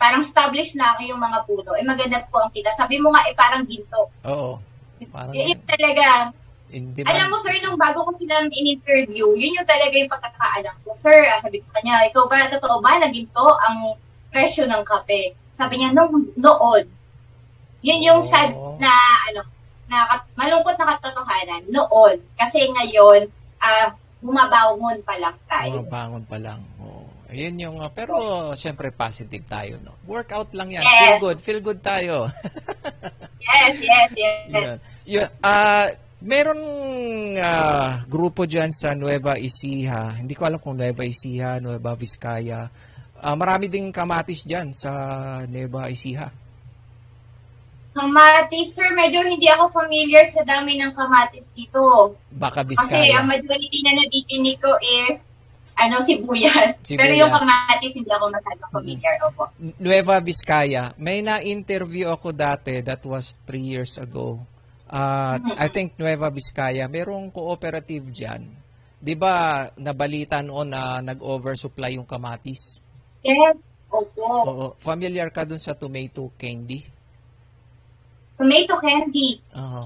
[0.02, 2.74] parang established na yung mga puno, eh maganda po ang kita.
[2.74, 4.10] Sabi mo nga, eh parang ginto.
[4.26, 4.58] Oo.
[5.10, 6.30] Parang, Yun talaga.
[6.72, 10.94] in Alam mo, sir, nung bago ko sila in-interview, yun yung talaga yung pagkakaalam ko.
[10.94, 13.98] Sir, ah, sabi ko sa kanya, ikaw ba, totoo ba na ginto ang
[14.30, 15.36] presyo ng kape?
[15.58, 16.86] Sabi niya, nung noon.
[17.82, 18.78] Yun yung sad Oo.
[18.78, 18.94] na,
[19.30, 19.42] ano,
[19.92, 22.24] na malungkot na katotohanan noon.
[22.39, 23.28] Kasi ngayon,
[23.62, 25.82] ah, bumabangon pa lang tayo.
[25.82, 26.61] Oo, bangon pa lang.
[26.80, 27.09] Oo.
[27.32, 28.15] Ayun yung, uh, pero
[28.59, 29.95] syempre positive tayo, no?
[30.03, 30.84] Workout lang yan.
[30.84, 30.93] Yes.
[30.93, 31.38] Feel good.
[31.41, 32.15] Feel good tayo.
[33.41, 34.38] Yes, yes, yes.
[34.53, 34.78] Yun.
[35.09, 35.30] Yun.
[35.41, 35.89] Ah,
[36.22, 36.61] meron
[37.41, 40.13] ah, grupo dyan sa Nueva Ecija.
[40.13, 42.69] Hindi ko alam kung Nueva Ecija, Nueva Vizcaya.
[43.17, 44.91] Ah, marami ding kamatis dyan sa
[45.49, 46.30] Nueva Ecija.
[47.92, 52.16] Kamatis, sir, medyo hindi ako familiar sa dami ng kamatis dito.
[52.32, 53.20] Baka Kasi Vizcaya.
[53.20, 55.28] ang majority na nadidinig ko is
[55.76, 56.80] ano, sibuyas.
[56.88, 57.00] Sibuyas.
[57.04, 59.16] Pero yung kamatis, hindi ako masyadong familiar.
[59.28, 59.44] Opo.
[59.76, 60.96] Nueva Vizcaya.
[60.96, 64.39] May na-interview ako dati, that was three years ago.
[64.88, 68.56] Uh, I think Nueva Vizcaya, merong cooperative dyan.
[69.02, 72.80] Di ba, nabalita noon na nag-oversupply yung kamatis?
[73.20, 73.60] Yes,
[73.92, 74.28] opo.
[74.48, 74.68] Oo.
[74.80, 77.01] Familiar ka dun sa tomato candy?
[78.42, 79.38] Tomato candy.
[79.54, 79.86] Oo.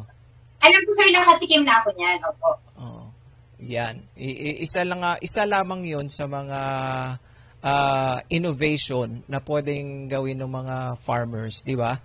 [0.63, 2.19] Alam ko, sir, nakatikim na ako niyan.
[2.23, 2.49] Opo.
[2.79, 3.03] Oo.
[3.67, 3.99] Yan.
[4.15, 6.59] I- i- isa lang isa lamang 'yon sa mga
[7.65, 11.99] ah, innovation na pwedeng gawin ng mga farmers, 'di ba?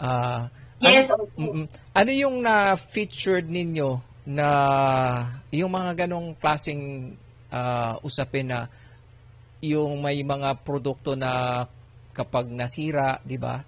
[0.00, 0.48] Ah,
[0.80, 1.28] Yes, ano.
[1.36, 1.66] Mm-mm.
[1.92, 4.00] ano yung na-featured ninyo
[4.32, 4.48] na
[5.52, 7.12] yung mga ganong klaseng
[7.52, 8.64] ah, usapin na
[9.60, 11.64] yung may mga produkto na
[12.16, 13.60] kapag nasira, 'di ba?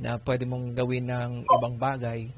[0.00, 2.32] Na pwede mong gawin ng ibang bagay.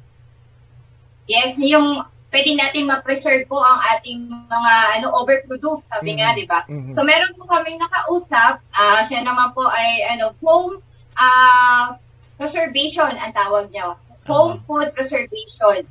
[1.30, 6.36] Yes, yung pwede natin ma-preserve po ang ating mga ano overproduce, sabi nga, Mhm.
[6.36, 6.58] di ba?
[6.66, 6.92] Mhm.
[6.96, 10.82] So meron po kaming nakausap, ah siya naman po ay ano home
[11.14, 11.94] ah
[12.34, 13.94] preservation ang tawag niya.
[14.26, 14.62] Home Ah.
[14.66, 15.86] food preservation.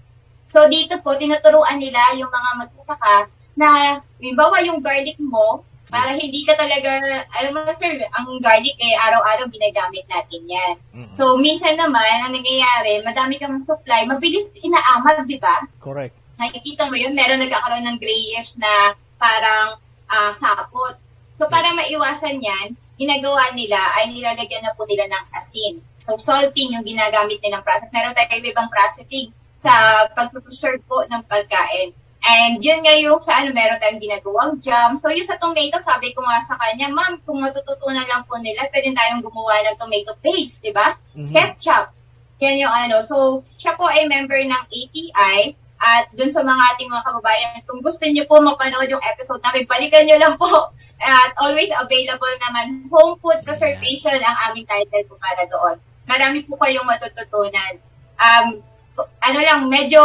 [0.51, 3.67] So dito po tinuturuan nila yung mga magsasaka na
[4.19, 9.51] halimbawa yung garlic mo para hindi ka talaga, alam mo sir, ang garlic eh araw-araw
[9.51, 10.75] ginagamit natin yan.
[10.95, 11.13] Mhm.
[11.13, 15.67] So minsan naman ang nangyayari, madami kang supply, mabilis inaamag, di ba?
[15.83, 16.15] Correct.
[16.41, 19.77] nakikita mo yun, meron nagkakaroon ng grayish na parang
[20.11, 20.99] ah, sapot.
[21.39, 25.81] So, para maiwasan yan, ginagawa nila ay nilalagyan na po nila ng asin.
[25.97, 27.89] So, salting yung ginagamit nilang process.
[27.95, 31.95] Meron tayo ibang processing sa pag-preserve po ng pagkain.
[32.21, 35.01] And yun nga yung sa ano, meron tayong ginagawang jam.
[35.01, 38.69] So, yung sa tomato, sabi ko nga sa kanya, ma'am, kung matututunan lang po nila,
[38.69, 40.93] pwede tayong gumawa ng tomato paste, di ba?
[41.17, 41.33] Mhm.
[41.33, 41.89] ketchup.
[42.41, 43.01] Yan yung ano.
[43.01, 45.57] So, siya po ay member ng ATI.
[45.81, 49.65] At dun sa mga ating mga kababayan, kung gusto niyo po mapanood yung episode namin,
[49.65, 50.69] balikan niyo lang po.
[51.01, 55.81] At always available naman, home food preservation ang aming title po para doon.
[56.05, 57.81] Marami po kayong matututunan.
[58.21, 58.61] Um,
[59.17, 60.01] ano lang, medyo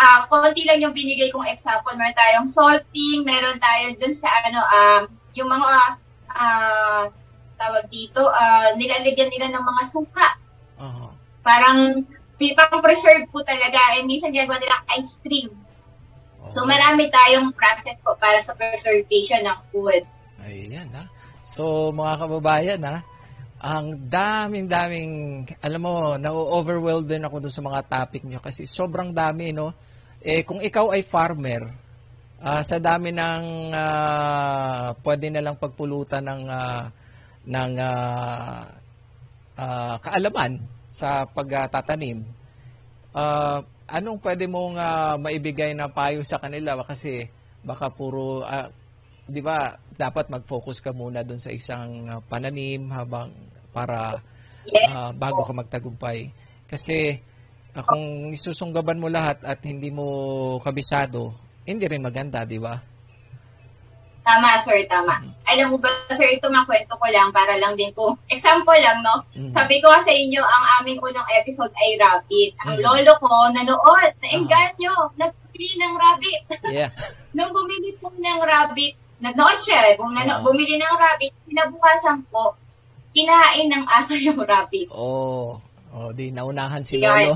[0.00, 1.92] ah konti lang yung binigay kong example.
[1.92, 5.02] Meron tayong salting, meron tayo dun sa ano, um,
[5.36, 5.72] yung mga
[6.32, 7.04] ah
[7.60, 10.28] tawag dito, ah, nilalagyan nila ng mga suka.
[10.80, 11.12] Aha.
[11.44, 12.08] Parang
[12.40, 14.00] pang preserve po talaga.
[14.00, 15.52] And minsan ginagawa nila ice cream.
[16.48, 20.08] So marami tayong process po para sa preservation ng food.
[20.48, 21.04] Ayan ha.
[21.44, 23.04] So mga kababayan ha,
[23.60, 29.52] ang daming-daming, alam mo, na-overwhelmed din ako dun sa mga topic nyo kasi sobrang dami,
[29.52, 29.76] no?
[30.20, 31.64] Eh, kung ikaw ay farmer,
[32.44, 36.84] ah, sa dami ng ah, pwede na lang pagpulutan ng, ah,
[37.48, 38.68] ng ah,
[39.56, 40.60] ah, kaalaman
[40.92, 42.20] sa pagtatanim,
[43.16, 46.76] ah, anong pwede mong ah, maibigay na payo sa kanila?
[46.84, 47.24] Kasi
[47.64, 48.68] baka puro, ah,
[49.24, 53.32] di ba, dapat mag-focus ka muna dun sa isang ah, pananim habang
[53.72, 54.20] para
[54.84, 56.28] ah, bago ka magtagumpay.
[56.68, 57.16] Kasi
[57.80, 60.04] ah, kung isusunggaban mo lahat at hindi mo
[60.60, 61.32] kabisado,
[61.64, 62.76] hindi rin maganda, di ba?
[64.20, 65.16] Tama, sir, tama.
[65.48, 68.20] Alam mo ba, sir, ito makwento ko lang para lang din po.
[68.34, 69.24] Example lang, no?
[69.32, 69.56] Mhm.
[69.56, 72.52] Sabi ko sa inyo, ang aming unang episode ay rabbit.
[72.62, 72.82] Ang Mhm.
[72.84, 76.42] lolo ko, nanood, naengganyo, nagpili ng rabbit.
[76.70, 76.92] Yeah.
[77.32, 80.52] Nung bumili po ng rabbit, nanood siya, bum, nano, Oo.
[80.52, 82.54] bumili ng rabbit, kinabukasan po,
[83.16, 84.92] kinahain ng aso yung rabbit.
[84.92, 85.58] Oh.
[85.90, 87.02] Oh, di naunahan si.
[87.02, 87.34] Lolo.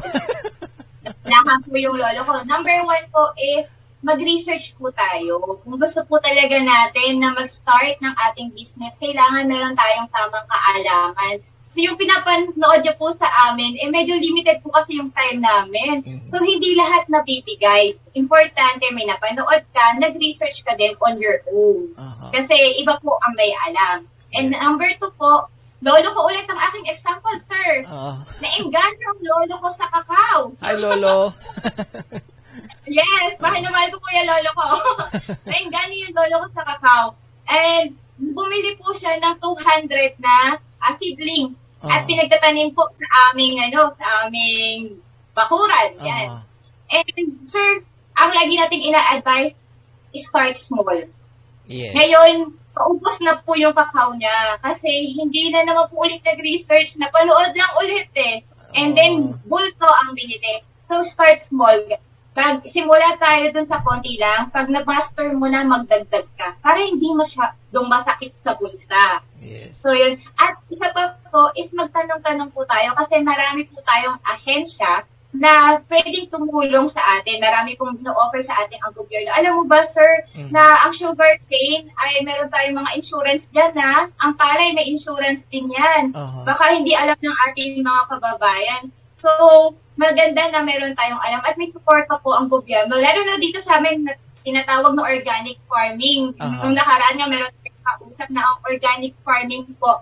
[1.33, 2.33] Nahan po yung lolo ko.
[2.45, 3.73] Number one po is,
[4.05, 5.41] mag-research po tayo.
[5.65, 11.41] Kung gusto po talaga natin na mag-start ng ating business, kailangan meron tayong tamang kaalaman.
[11.65, 16.05] So yung pinapanood niyo po sa amin, eh medyo limited po kasi yung time namin.
[16.05, 16.29] Mhm.
[16.29, 17.97] So hindi lahat nabibigay.
[18.15, 21.97] Importante, may napanood ka, nag-research ka din on your own.
[21.97, 22.31] Aha.
[22.31, 24.07] Kasi iba po ang may alam.
[24.37, 24.61] And Yes.
[24.61, 25.49] number two po,
[25.85, 27.85] lolo ko ulit ang aking example, sir.
[27.85, 28.25] Ah.
[28.41, 30.57] Naengganyo ang lolo ko sa kakao.
[30.65, 31.15] Hi, Lolo.
[32.85, 34.67] Yes, mahal na mahal ko po yung lolo ko.
[35.51, 37.17] Naengganyo yung lolo ko sa kakao.
[37.49, 41.67] And bumili po siya ng 200 na ah, seedlings.
[41.85, 42.09] At Ah.
[42.09, 45.01] pinagtatanim po sa aming, ano, sa aming
[45.35, 45.99] bakuran.
[46.01, 46.29] Yan.
[46.39, 46.43] Ah.
[46.93, 47.83] And sir,
[48.15, 49.59] ang lagi nating ina-advise,
[50.15, 51.11] start small.
[51.67, 51.93] Yes.
[51.97, 57.55] Ngayon, paubos na po yung kakao niya kasi hindi na naman po ulit nag-research, napanood
[57.55, 58.43] lang ulit eh.
[58.75, 59.39] And then, Oh.
[59.47, 60.67] bulto ang binili.
[60.83, 61.87] So, start small.
[62.35, 66.59] Pag simula tayo dun sa konti lang, pag na-master mo na, magdagdag ka.
[66.59, 69.23] Para hindi masyadong masakit sa bulsa.
[69.39, 69.79] Yes.
[69.79, 70.19] So, yun.
[70.35, 76.31] At isa pa po is magtanong-tanong po tayo kasi marami po tayong ahensya na pwedeng
[76.31, 77.43] tumulong sa atin.
[77.43, 79.35] Marami pong no-offer sa atin ang gobyerno.
[79.35, 80.55] Alam mo ba, sir, Mhm.
[80.55, 84.07] na ang sugar cane ay meron tayong mga insurance dyan, ha?
[84.23, 86.15] Ang palay may insurance din yan.
[86.15, 86.47] Aha.
[86.47, 88.83] Baka hindi alam ng ating mga kababayan.
[89.19, 89.31] So,
[89.99, 92.95] maganda na meron tayong alam at may suporta po ang gobyerno.
[92.95, 94.15] Lalo na dito sa amin, na
[94.47, 96.31] tinatawag na organic farming.
[96.39, 96.63] Aha.
[96.63, 99.99] Nung nakaraan nga, meron tayong kausap na ang organic farming po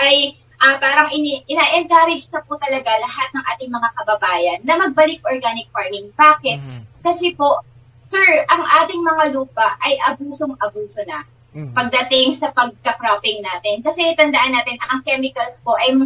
[0.00, 5.20] ay ah, parang ini, ina-encourage na po talaga lahat ng ating mga kababayan na magbalik
[5.24, 6.12] organic farming.
[6.16, 6.58] Bakit?
[6.60, 6.80] Mhm.
[7.02, 7.60] Kasi po,
[8.06, 11.26] sir, ang ating mga lupa ay abusong-abuso na
[11.56, 11.72] Mhm.
[11.72, 13.80] pagdating sa pagka-cropping natin.
[13.80, 15.96] Kasi tandaan natin, ang chemicals po ay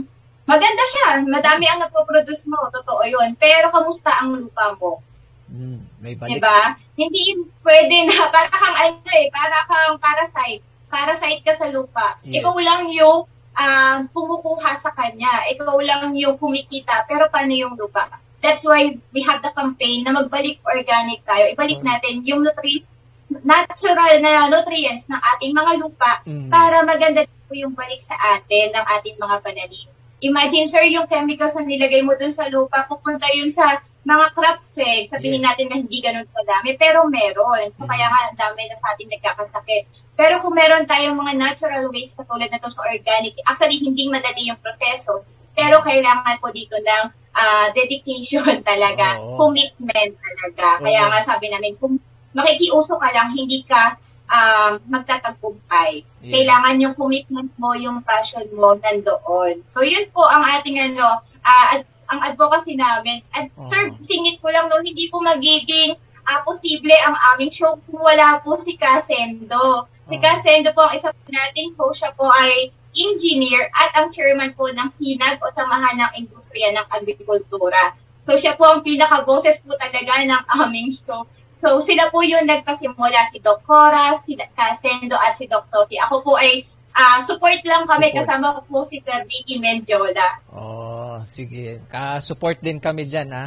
[0.46, 1.26] maganda siya.
[1.26, 3.34] Madami ang napoproduce mo, totoo yun.
[3.34, 5.02] Pero kamusta ang lupa mo?
[5.50, 6.38] Mm, may balik.
[6.38, 6.78] Diba?
[6.94, 7.34] Hindi
[7.66, 10.62] pwede na, para kang ano eh, para kang parasite.
[10.86, 12.22] Parasite ka sa lupa.
[12.22, 12.42] Yes.
[12.42, 13.26] Ikaw lang yung
[13.60, 15.44] ah, kumukuha sa kanya.
[15.52, 17.04] Ikaw lang yung kumikita.
[17.04, 18.08] Pero paano yung lupa?
[18.40, 21.52] That's why we have the campaign na magbalik organic tayo.
[21.52, 21.88] Ibalik Mm.
[21.92, 22.88] natin yung nutri
[23.30, 26.48] natural na nutrients ng ating mga lupa Mm.
[26.50, 29.88] para maganda po yung balik sa atin ng ating mga pananim.
[30.20, 34.80] Imagine, sir, yung chemicals na nilagay mo dun sa lupa, pupunta yun sa mga crops
[34.80, 35.04] eh.
[35.12, 37.68] Sabihin natin na hindi ganun kadami, pero meron.
[37.76, 39.84] So, kaya nga, ang dami na sa atin nagkakasakit.
[40.16, 44.48] Pero kung meron tayong mga natural ways katulad na to sa organic, actually, hindi madali
[44.48, 45.24] yung proseso.
[45.52, 47.04] Pero kailangan po dito ng
[47.36, 49.36] ah, dedication talaga, Oo.
[49.36, 50.80] commitment talaga.
[50.80, 51.10] Kaya Oo.
[51.12, 52.00] nga sabi namin, kung
[52.32, 56.06] makikiuso ka lang, hindi ka um, magtatagumpay.
[56.22, 56.32] Yes.
[56.32, 59.66] Kailangan yung commitment mo, yung passion mo, nandoon.
[59.66, 63.22] So, yun po ang ating ano, ad- ang advocacy namin.
[63.30, 63.64] At Oo.
[63.64, 65.94] sir, singit ko lang, no, hindi po magiging
[66.26, 69.86] ah, posible ang aming show kung wala po si Casendo.
[70.10, 70.22] Si Oo.
[70.22, 72.02] Casendo po ang isa po nating host.
[72.02, 76.86] Siya po ay engineer at ang chairman po ng SINAG o Samahan ng Industriya ng
[76.90, 77.94] Agrikultura.
[78.26, 81.24] So siya po ang pinaka-boses po talaga ng aming show.
[81.54, 86.02] So sila po yung nagpasimula, si Doc Cora, si Casendo at si Doc Sophie.
[86.02, 88.18] Ako po ay ah, support lang kami, Support.
[88.22, 90.28] kasama ko po si Sir Vicky Mendiola.
[90.50, 91.80] Oh, sige.
[91.86, 93.46] Ka-support din kami diyan ha.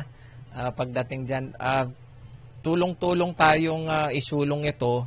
[0.53, 1.85] Ah, pagdating diyan, ah,
[2.61, 5.03] tulong-tulong tayong ah, isulong ito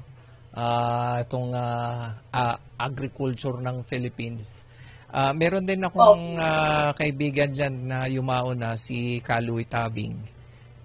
[0.53, 4.64] ah, itong ah, ah, agriculture ng Philippines.
[5.09, 10.16] Ah, meron din akong ah, kaibigan diyan na yumaon na si Kaluy Tabing.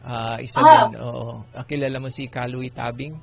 [0.02, 0.88] Ah, isa Ah.
[0.88, 1.44] din, oo.
[1.68, 3.14] Kilala mo si Kaluy Tabing?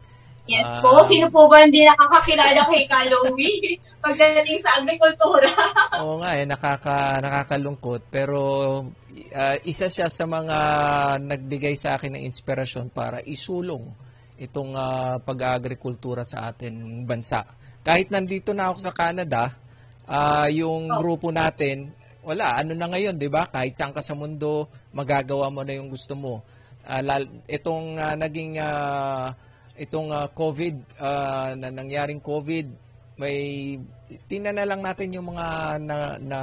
[0.49, 0.81] Yes Ah.
[0.81, 5.45] po, sino po ba hindi nakakakilala kay Kalowi pagdating sa agrikultura?
[6.03, 8.09] Oo nga eh, nakaka, nakakalungkot.
[8.09, 8.41] Pero
[9.37, 10.59] ah, isa siya sa mga
[11.21, 13.93] nagbigay sa akin ng inspirasyon para isulong
[14.41, 17.45] itong ah, pag-agrikultura sa atin bansa.
[17.85, 19.53] Kahit nandito na ako sa Canada,
[20.09, 20.97] ah, yung Oh.
[20.97, 21.93] grupo natin,
[22.25, 23.45] wala, ano na ngayon, di ba?
[23.45, 24.65] Kahit saan ka sa mundo,
[24.97, 26.41] magagawa mo na yung gusto mo.
[26.89, 29.37] Ah, lal- itong ah, naging ah,
[29.79, 33.75] itong ah, COVID ah, na nangyaring COVID may
[34.31, 36.41] tingnan na lang natin yung mga na, na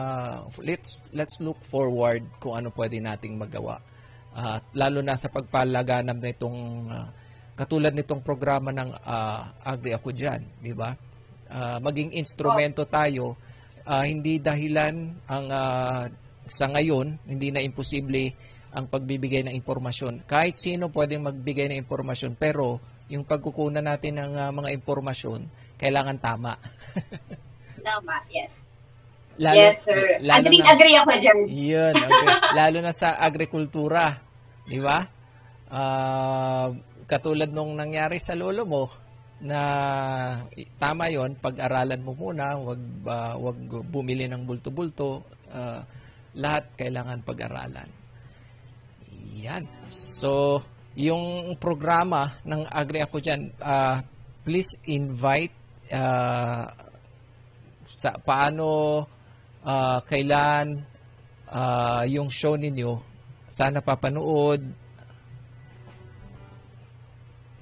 [0.59, 3.79] let's let's look forward kung ano pwede nating magawa.
[4.35, 6.59] Ah, lalo na sa pagpalaganap na itong
[6.91, 7.07] ah,
[7.55, 10.91] katulad nitong programa ng ah, Agri Ako Dyan, di ba?
[11.47, 13.39] Ah, maging instrumento tayo,
[13.87, 16.11] ah, hindi dahilan ang ah,
[16.45, 18.35] sa ngayon, hindi na imposible
[18.75, 20.27] ang pagbibigay ng impormasyon.
[20.27, 25.45] Kahit sino pwedeng magbigay ng impormasyon, pero yung pagkukunan natin ng ah, mga impormasyon,
[25.77, 26.57] kailangan tama.
[27.85, 28.65] Tama, yes.
[29.37, 30.17] Lalo, yes, sir.
[30.25, 31.39] lalo agree, na- agree ako dyan.
[31.45, 32.33] Yun, okay.
[32.57, 34.17] Lalo na sa agrikultura,
[34.65, 35.05] di ba?
[35.69, 36.73] Ah,
[37.05, 38.83] katulad nung nangyari sa lolo mo,
[39.45, 39.59] na
[40.79, 45.21] tama yon pag-aralan mo muna, wag, ah, wag bumili ng bulto-bulto,
[45.53, 45.85] ah,
[46.33, 47.89] lahat kailangan pag-aralan.
[49.35, 49.67] Yan.
[49.91, 50.63] So,
[50.95, 53.99] yung programa ng Agri Ako Dyan, ah,
[54.47, 55.51] please invite
[55.91, 56.71] ah,
[57.83, 59.03] sa paano
[59.63, 60.79] ah, kailan
[61.51, 63.15] ah, yung show ninyo
[63.45, 64.85] sana papanood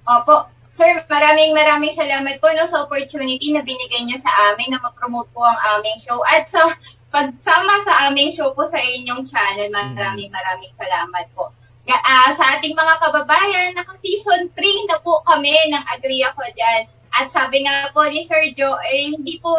[0.03, 0.51] Opo.
[0.73, 5.29] Sir, maraming maraming salamat po no, sa opportunity na binigay niyo sa amin na ma-promote
[5.29, 6.17] po ang aming show.
[6.25, 6.65] At sa
[7.13, 11.53] pagsama sa aming show po sa inyong channel, maraming maraming salamat po.
[11.84, 16.88] Ah, sa ating mga kababayan, naka-season 3 na po kami ng Agree Ako Dyan.
[17.11, 19.53] At sabi nga po ni Sir Joe, eh, hindi po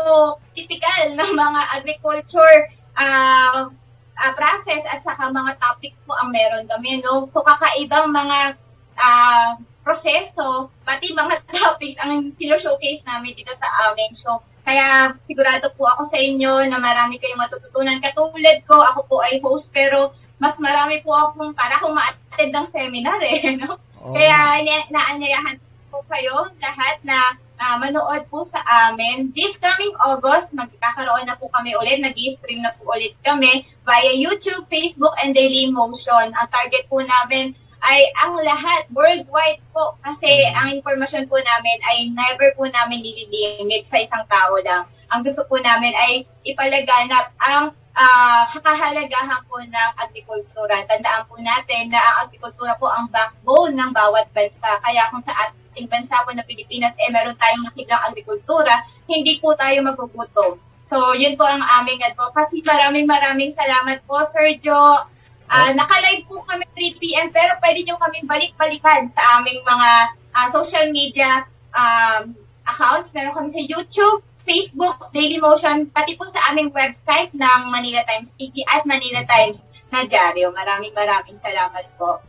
[0.57, 3.69] typical ng mga agriculture ah,
[4.17, 7.05] ah, process at saka mga topics po ang meron kami.
[7.05, 7.29] No?
[7.29, 8.57] So kakaibang mga
[8.97, 14.41] ah, proseso, pati mga topics ang sino-showcase namin dito sa aming show.
[14.65, 18.01] Kaya sigurado po ako sa inyo na marami kayong matututunan.
[18.01, 22.69] Katulad ko, ako po ay host pero mas marami po akong para akong ma-attend ng
[22.69, 23.41] seminar eh.
[23.65, 23.81] No?
[24.05, 24.13] Oo.
[24.13, 24.61] Kaya
[24.93, 25.57] naanyayahan
[25.89, 27.17] po kayo lahat na
[27.57, 28.61] ah, manood po sa
[28.93, 29.33] amin.
[29.33, 34.13] This coming August, magkakaroon na po kami ulit, nag stream na po ulit kami via
[34.13, 36.37] YouTube, Facebook, and Daily Motion.
[36.37, 39.97] Ang target po namin ay ang lahat, worldwide po.
[40.05, 44.85] Kasi ang informasyon po namin ay never po namin nililimit sa isang tao lang.
[45.13, 50.83] Ang gusto po namin ay ipalaganap ang ah, kahalagahan po ng agrikultura.
[50.87, 54.79] Tandaan po natin na ang agrikultura po ang backbone ng bawat bansa.
[54.83, 59.55] Kaya kung sa ating bansa po na Pilipinas, eh meron tayong nakiklang agrikultura, hindi po
[59.55, 60.59] tayo magugutom.
[60.85, 62.61] So, yun po ang aming advocacy.
[62.61, 65.09] Maraming maraming salamat po, Sir Joe.
[65.49, 67.27] Ah, naka-live po kami 3 p.m.
[67.33, 69.91] pero pwede nyo kaming balik-balikan sa aming mga
[70.35, 72.35] ah, social media um,
[72.69, 73.13] accounts.
[73.13, 78.61] Meron kami sa YouTube, Facebook, Dailymotion, pati po sa aming website ng Manila Times TV
[78.69, 80.53] at Manila Times na dyaryo.
[80.53, 82.21] Maraming maraming salamat po.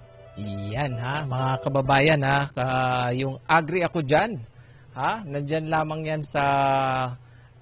[0.71, 2.65] Yan ha, mga kababayan ha, ka,
[3.15, 4.39] yung Agri Ako Dyan,
[4.95, 6.43] ha, nandyan lamang yan sa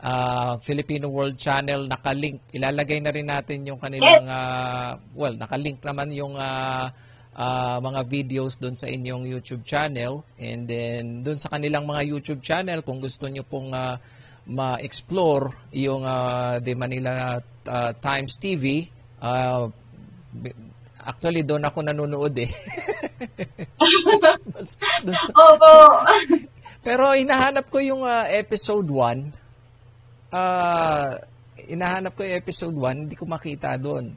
[0.01, 2.41] ah, Filipino World Channel, nakalink.
[2.53, 6.93] Ilalagay na rin natin yung kanilang, ah, well, nakalink naman yung ah,
[7.33, 10.21] ah, mga videos doon sa inyong YouTube channel.
[10.37, 13.97] And then, doon sa kanilang mga YouTube channel, kung gusto nyo pong ah,
[14.45, 18.83] ma-explore yung ah, The Manila ah, Times TV,
[19.19, 19.67] ah,
[20.29, 20.55] bi-
[20.99, 22.51] actually doon ako nanonood eh.
[23.79, 24.09] Doon
[24.51, 25.71] doon sa- Opo.
[26.79, 29.31] pero hinahanap ko yung ah, episode 1.
[30.33, 31.19] Ah,
[31.55, 34.11] hinahanap ko yung episode 1, hindi ko makita doon.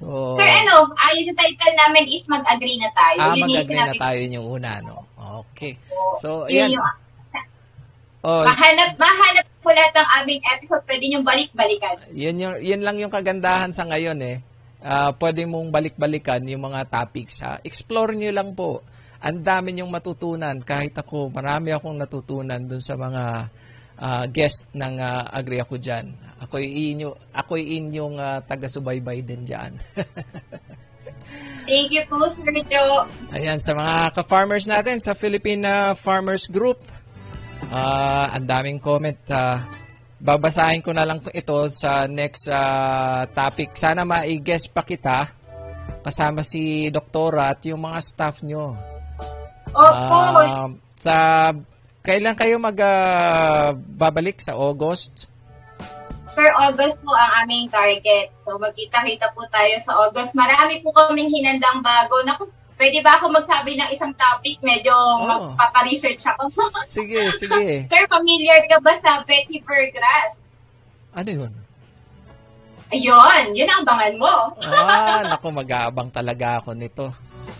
[0.00, 3.18] So, Sir, ano, ay yung title namin is mag-agree na tayo.
[3.20, 5.04] ah, Yun mag-agree na tayo yun yung una, no?
[5.44, 5.76] Okay.
[5.76, 6.16] ko.
[6.16, 6.88] So, Yun yung-
[8.20, 10.84] Oh, Mahanap, mahanap po lahat ng aming episode.
[10.84, 11.96] Pwede nyo balik-balikan.
[12.12, 14.44] yun, yung, yun lang yung kagandahan sa ngayon eh.
[14.80, 17.40] Ah, pwede mong balik-balikan yung mga topics.
[17.40, 17.64] Ha?
[17.64, 18.84] Explore nyo lang po.
[19.24, 20.56] Ang dami nyong matutunan.
[20.60, 23.48] Kahit ako, marami akong natutunan dun sa mga
[24.00, 26.12] ah, guest ng ah, Agri Ako Dyan.
[26.40, 29.76] Ako'y inyo, ako'y inyong ah, taga-subaybay din dyan.
[31.68, 33.06] Thank you po, Sir Joe.
[33.30, 36.80] Ayan, sa mga ka-farmers natin sa Philippine ah, Farmers Group,
[37.70, 39.18] ah, ang daming comment.
[39.30, 39.64] ah,
[40.20, 43.72] babasahin ko na lang ito sa next ah, topic.
[43.78, 45.30] Sana ma-guess pa kita
[46.04, 48.76] kasama si Doktora at yung mga staff nyo.
[49.72, 50.16] Opo.
[50.44, 50.68] Ah,
[51.00, 51.16] sa
[52.04, 55.30] kailan kayo mag ah, babalik sa August?
[56.30, 58.32] per August po ang aming target.
[58.40, 60.32] So, magkita-kita po tayo sa August.
[60.32, 62.22] Marami po kaming hinandang bago.
[62.24, 62.48] Naku,
[62.80, 64.56] pwede ba ako magsabi ng isang topic?
[64.64, 64.96] Medyo
[65.28, 66.48] magpaparesearch ako.
[66.88, 67.84] Sige, sige.
[67.84, 70.48] Sir, familiar ka ba sa Betty Burgrass?
[71.12, 71.52] Ano yun?
[72.90, 74.34] Ayun, yun ang bangan mo.
[74.66, 77.06] Ah, naku, mag-aabang talaga ako nito.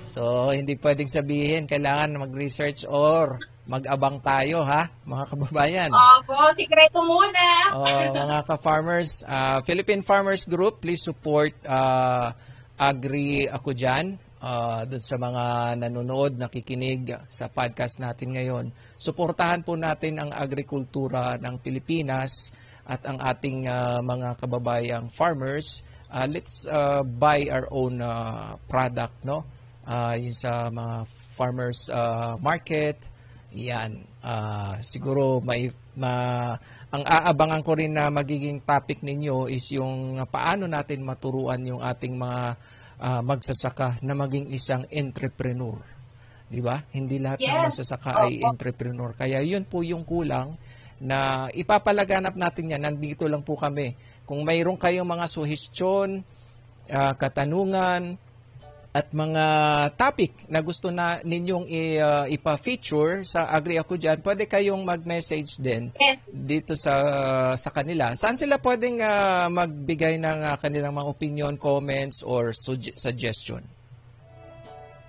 [0.09, 3.39] So, hindi pwedeng sabihin, kailangan mag-research or
[3.71, 5.91] mag-abang tayo, ha, mga kababayan.
[5.95, 7.47] Opo, sikreto muna.
[7.79, 12.35] Oh, mga ka-farmers, ah, Philippine Farmers Group, please support ah,
[12.75, 14.30] Agri Ako Dyan.
[14.41, 15.45] Ah, dun sa mga
[15.77, 18.67] nanonood, nakikinig sa podcast natin ngayon.
[18.97, 22.51] Suportahan po natin ang agrikultura ng Pilipinas
[22.89, 25.85] at ang ating ah, mga kababayang farmers.
[26.11, 29.45] Ah, let's ah, buy our own ah, product, no?
[29.85, 33.09] Ah, yung sa mga farmers ah, market.
[33.55, 34.03] Yan.
[34.25, 36.55] Ah, siguro may ma
[36.91, 42.15] ang aabangan ko rin na magiging topic ninyo is yung paano natin maturuan yung ating
[42.15, 42.59] mga
[43.01, 45.81] ah, magsasaka na maging isang entrepreneur.
[46.51, 46.85] 'Di ba?
[46.93, 47.65] Hindi lahat ng Yes.
[47.73, 48.47] magsasaka ay Opo.
[48.53, 49.11] entrepreneur.
[49.17, 50.55] Kaya yun po yung kulang
[51.01, 52.83] na ipapalaganap natin yan.
[52.85, 53.97] Nandito lang po kami.
[54.29, 56.21] Kung mayroon kayong mga suhestyon,
[56.93, 58.21] ah, katanungan,
[58.91, 59.45] at mga
[59.95, 65.63] topic na gusto na ninyong i- ah, ipa-feature sa Agri Ako Dyan, pwede kayong mag-message
[65.63, 66.19] din Yes.
[66.27, 66.95] dito sa
[67.55, 68.19] sa kanila.
[68.19, 73.63] Saan sila pwedeng ah, magbigay ng ah, kanilang mga opinion, comments, or sugge- suggestion?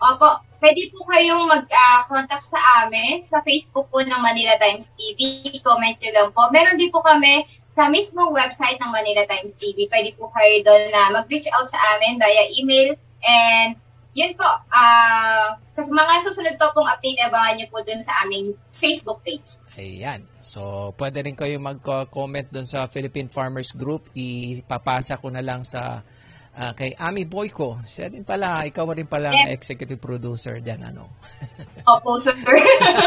[0.02, 5.42] Opo, pwede po kayong mag-contact sa amin sa Facebook po ng Manila Times TV.
[5.62, 6.50] Comment nyo lang po.
[6.50, 9.86] Meron din po kami sa mismong website ng Manila Times TV.
[9.86, 12.98] Pwede po kayo doon na mag-reach out sa amin via email.
[13.24, 13.78] And
[14.12, 18.54] yun po, ah sa mga susunod pa pong update, abangan nyo po doon sa aming
[18.76, 19.58] Facebook page.
[19.80, 20.28] Ayan.
[20.44, 24.12] So, pwede rin kayo mag-comment doon sa Philippine Farmers Group.
[24.14, 26.04] Ipapasa ko na lang sa
[26.52, 27.80] ah, kay Ami Boyko.
[27.88, 29.56] Siya din pala, ikaw rin pala Yes.
[29.64, 31.08] executive producer dyan, ano?
[31.96, 32.36] Opo, sir.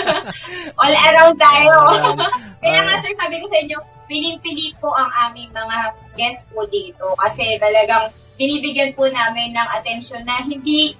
[0.80, 1.74] All around tayo.
[1.92, 2.16] Ayan.
[2.64, 3.76] Kaya nga, sir, sabi ko sa inyo,
[4.08, 5.78] piling-pili po ang aming mga
[6.16, 7.12] guests po dito.
[7.20, 8.08] Kasi talagang
[8.38, 10.96] binibigyan po namin ng atensyon na hindi,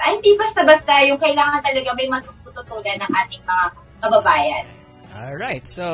[0.00, 3.64] ay, hindi basta-basta yung kailangan talaga may matututunan ng ating mga
[4.00, 4.64] kababayan.
[5.18, 5.84] Alright, so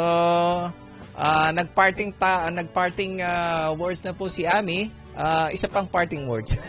[1.15, 4.93] ah, nagparting pa nagparting ah, words na po si Ami.
[5.15, 6.59] Ah, isa pang parting words.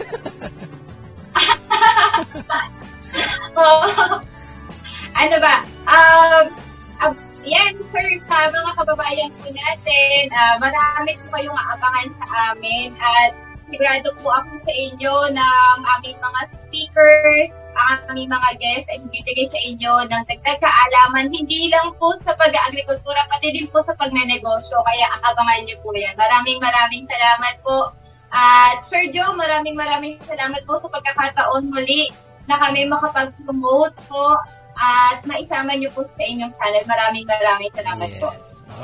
[5.15, 5.55] ano ba?
[5.88, 6.51] Um,
[6.99, 7.15] ah,
[7.45, 13.32] yan, sir, sa mga kababayan po natin, ah, marami po kayong aabangan sa amin at
[13.70, 19.47] sigurado po ako sa inyo ng aming mga speakers, ang aming mga guests ay bibigay
[19.51, 24.80] sa inyo ng dagdag kaalaman, hindi lang po sa pag-agrikultura, pati din po sa pagnenegosyo.
[24.80, 26.16] Kaya abangan niyo po yan.
[26.16, 27.91] Maraming maraming salamat po.
[28.32, 32.11] At Sir Joe, maraming maraming salamat po sa pagkakataon muli
[32.47, 34.39] na kami makapag-promote po
[34.76, 36.84] at maisama niyo po sa inyong channel.
[36.84, 38.30] Maraming maraming salamat po.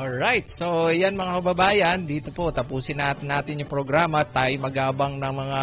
[0.00, 4.24] Alright, so yan mga kababayan, dito po tapusin natin natin yung programa.
[4.24, 5.60] Tayo magabang ng mga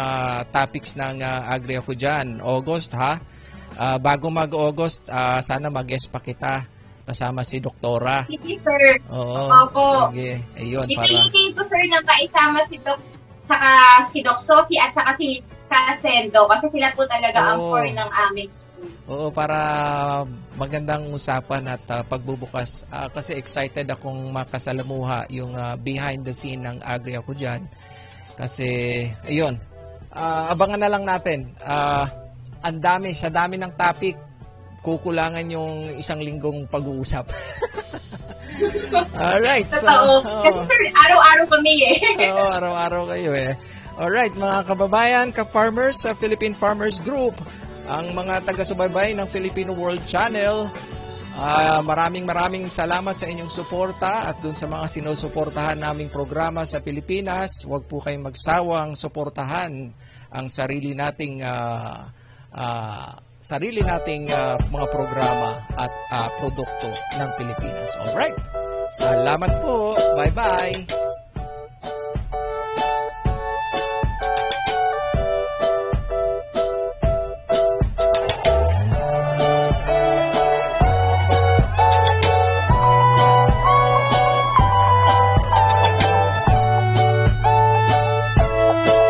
[0.54, 2.38] topics ng ah, Agri Ako Dyan.
[2.38, 3.18] August ha?
[3.74, 6.62] Ah, bago mag-August, ah, sana mag-guest pa kita
[7.02, 8.22] kasama si Doktora.
[8.30, 9.02] Sige, sir.
[9.10, 9.50] Oo.
[9.50, 10.14] Opo.
[10.14, 13.02] Sige, ayun para Ipilitin ko, sir, na maisama si Doc,
[13.50, 13.70] saka
[14.06, 17.78] si Doc Sophie at saka si Kasendo kasi sila po talaga ang Oo.
[17.78, 18.50] core ng aming.
[19.10, 19.58] Oo, para
[20.54, 22.86] magandang usapan at ah, pagbubukas.
[22.94, 27.66] Ah, kasi excited akong makasalamuha yung ah, behind the scene ng Agri ako dyan.
[28.38, 29.58] Kasi, ayun,
[30.14, 31.50] ah, abangan na lang natin.
[31.58, 32.06] Ah,
[32.62, 34.14] ang dami, sa dami ng topic,
[34.78, 37.26] kukulangan yung isang linggong pag-uusap.
[39.18, 40.22] Alright, so, Totoo.
[40.22, 41.96] Kasi sir, araw-araw kami eh.
[42.30, 43.58] Oo, araw-araw kayo eh.
[43.98, 47.34] Alright, mga kababayan, ka-farmers sa Philippine Farmers Group,
[47.90, 50.70] ang mga taga-subaybay ng Filipino World Channel,
[51.34, 56.78] ah, maraming maraming salamat sa inyong suporta at dun sa mga sinusuportahan naming programa sa
[56.78, 57.66] Pilipinas.
[57.66, 59.90] Huwag po kayong magsawang suportahan
[60.30, 62.06] ang sarili nating ah,
[62.54, 67.98] ah, sarili nating ah, mga programa at ah, produkto ng Pilipinas.
[68.06, 68.38] Alright,
[68.94, 69.98] salamat po.
[70.14, 71.19] Bye-bye.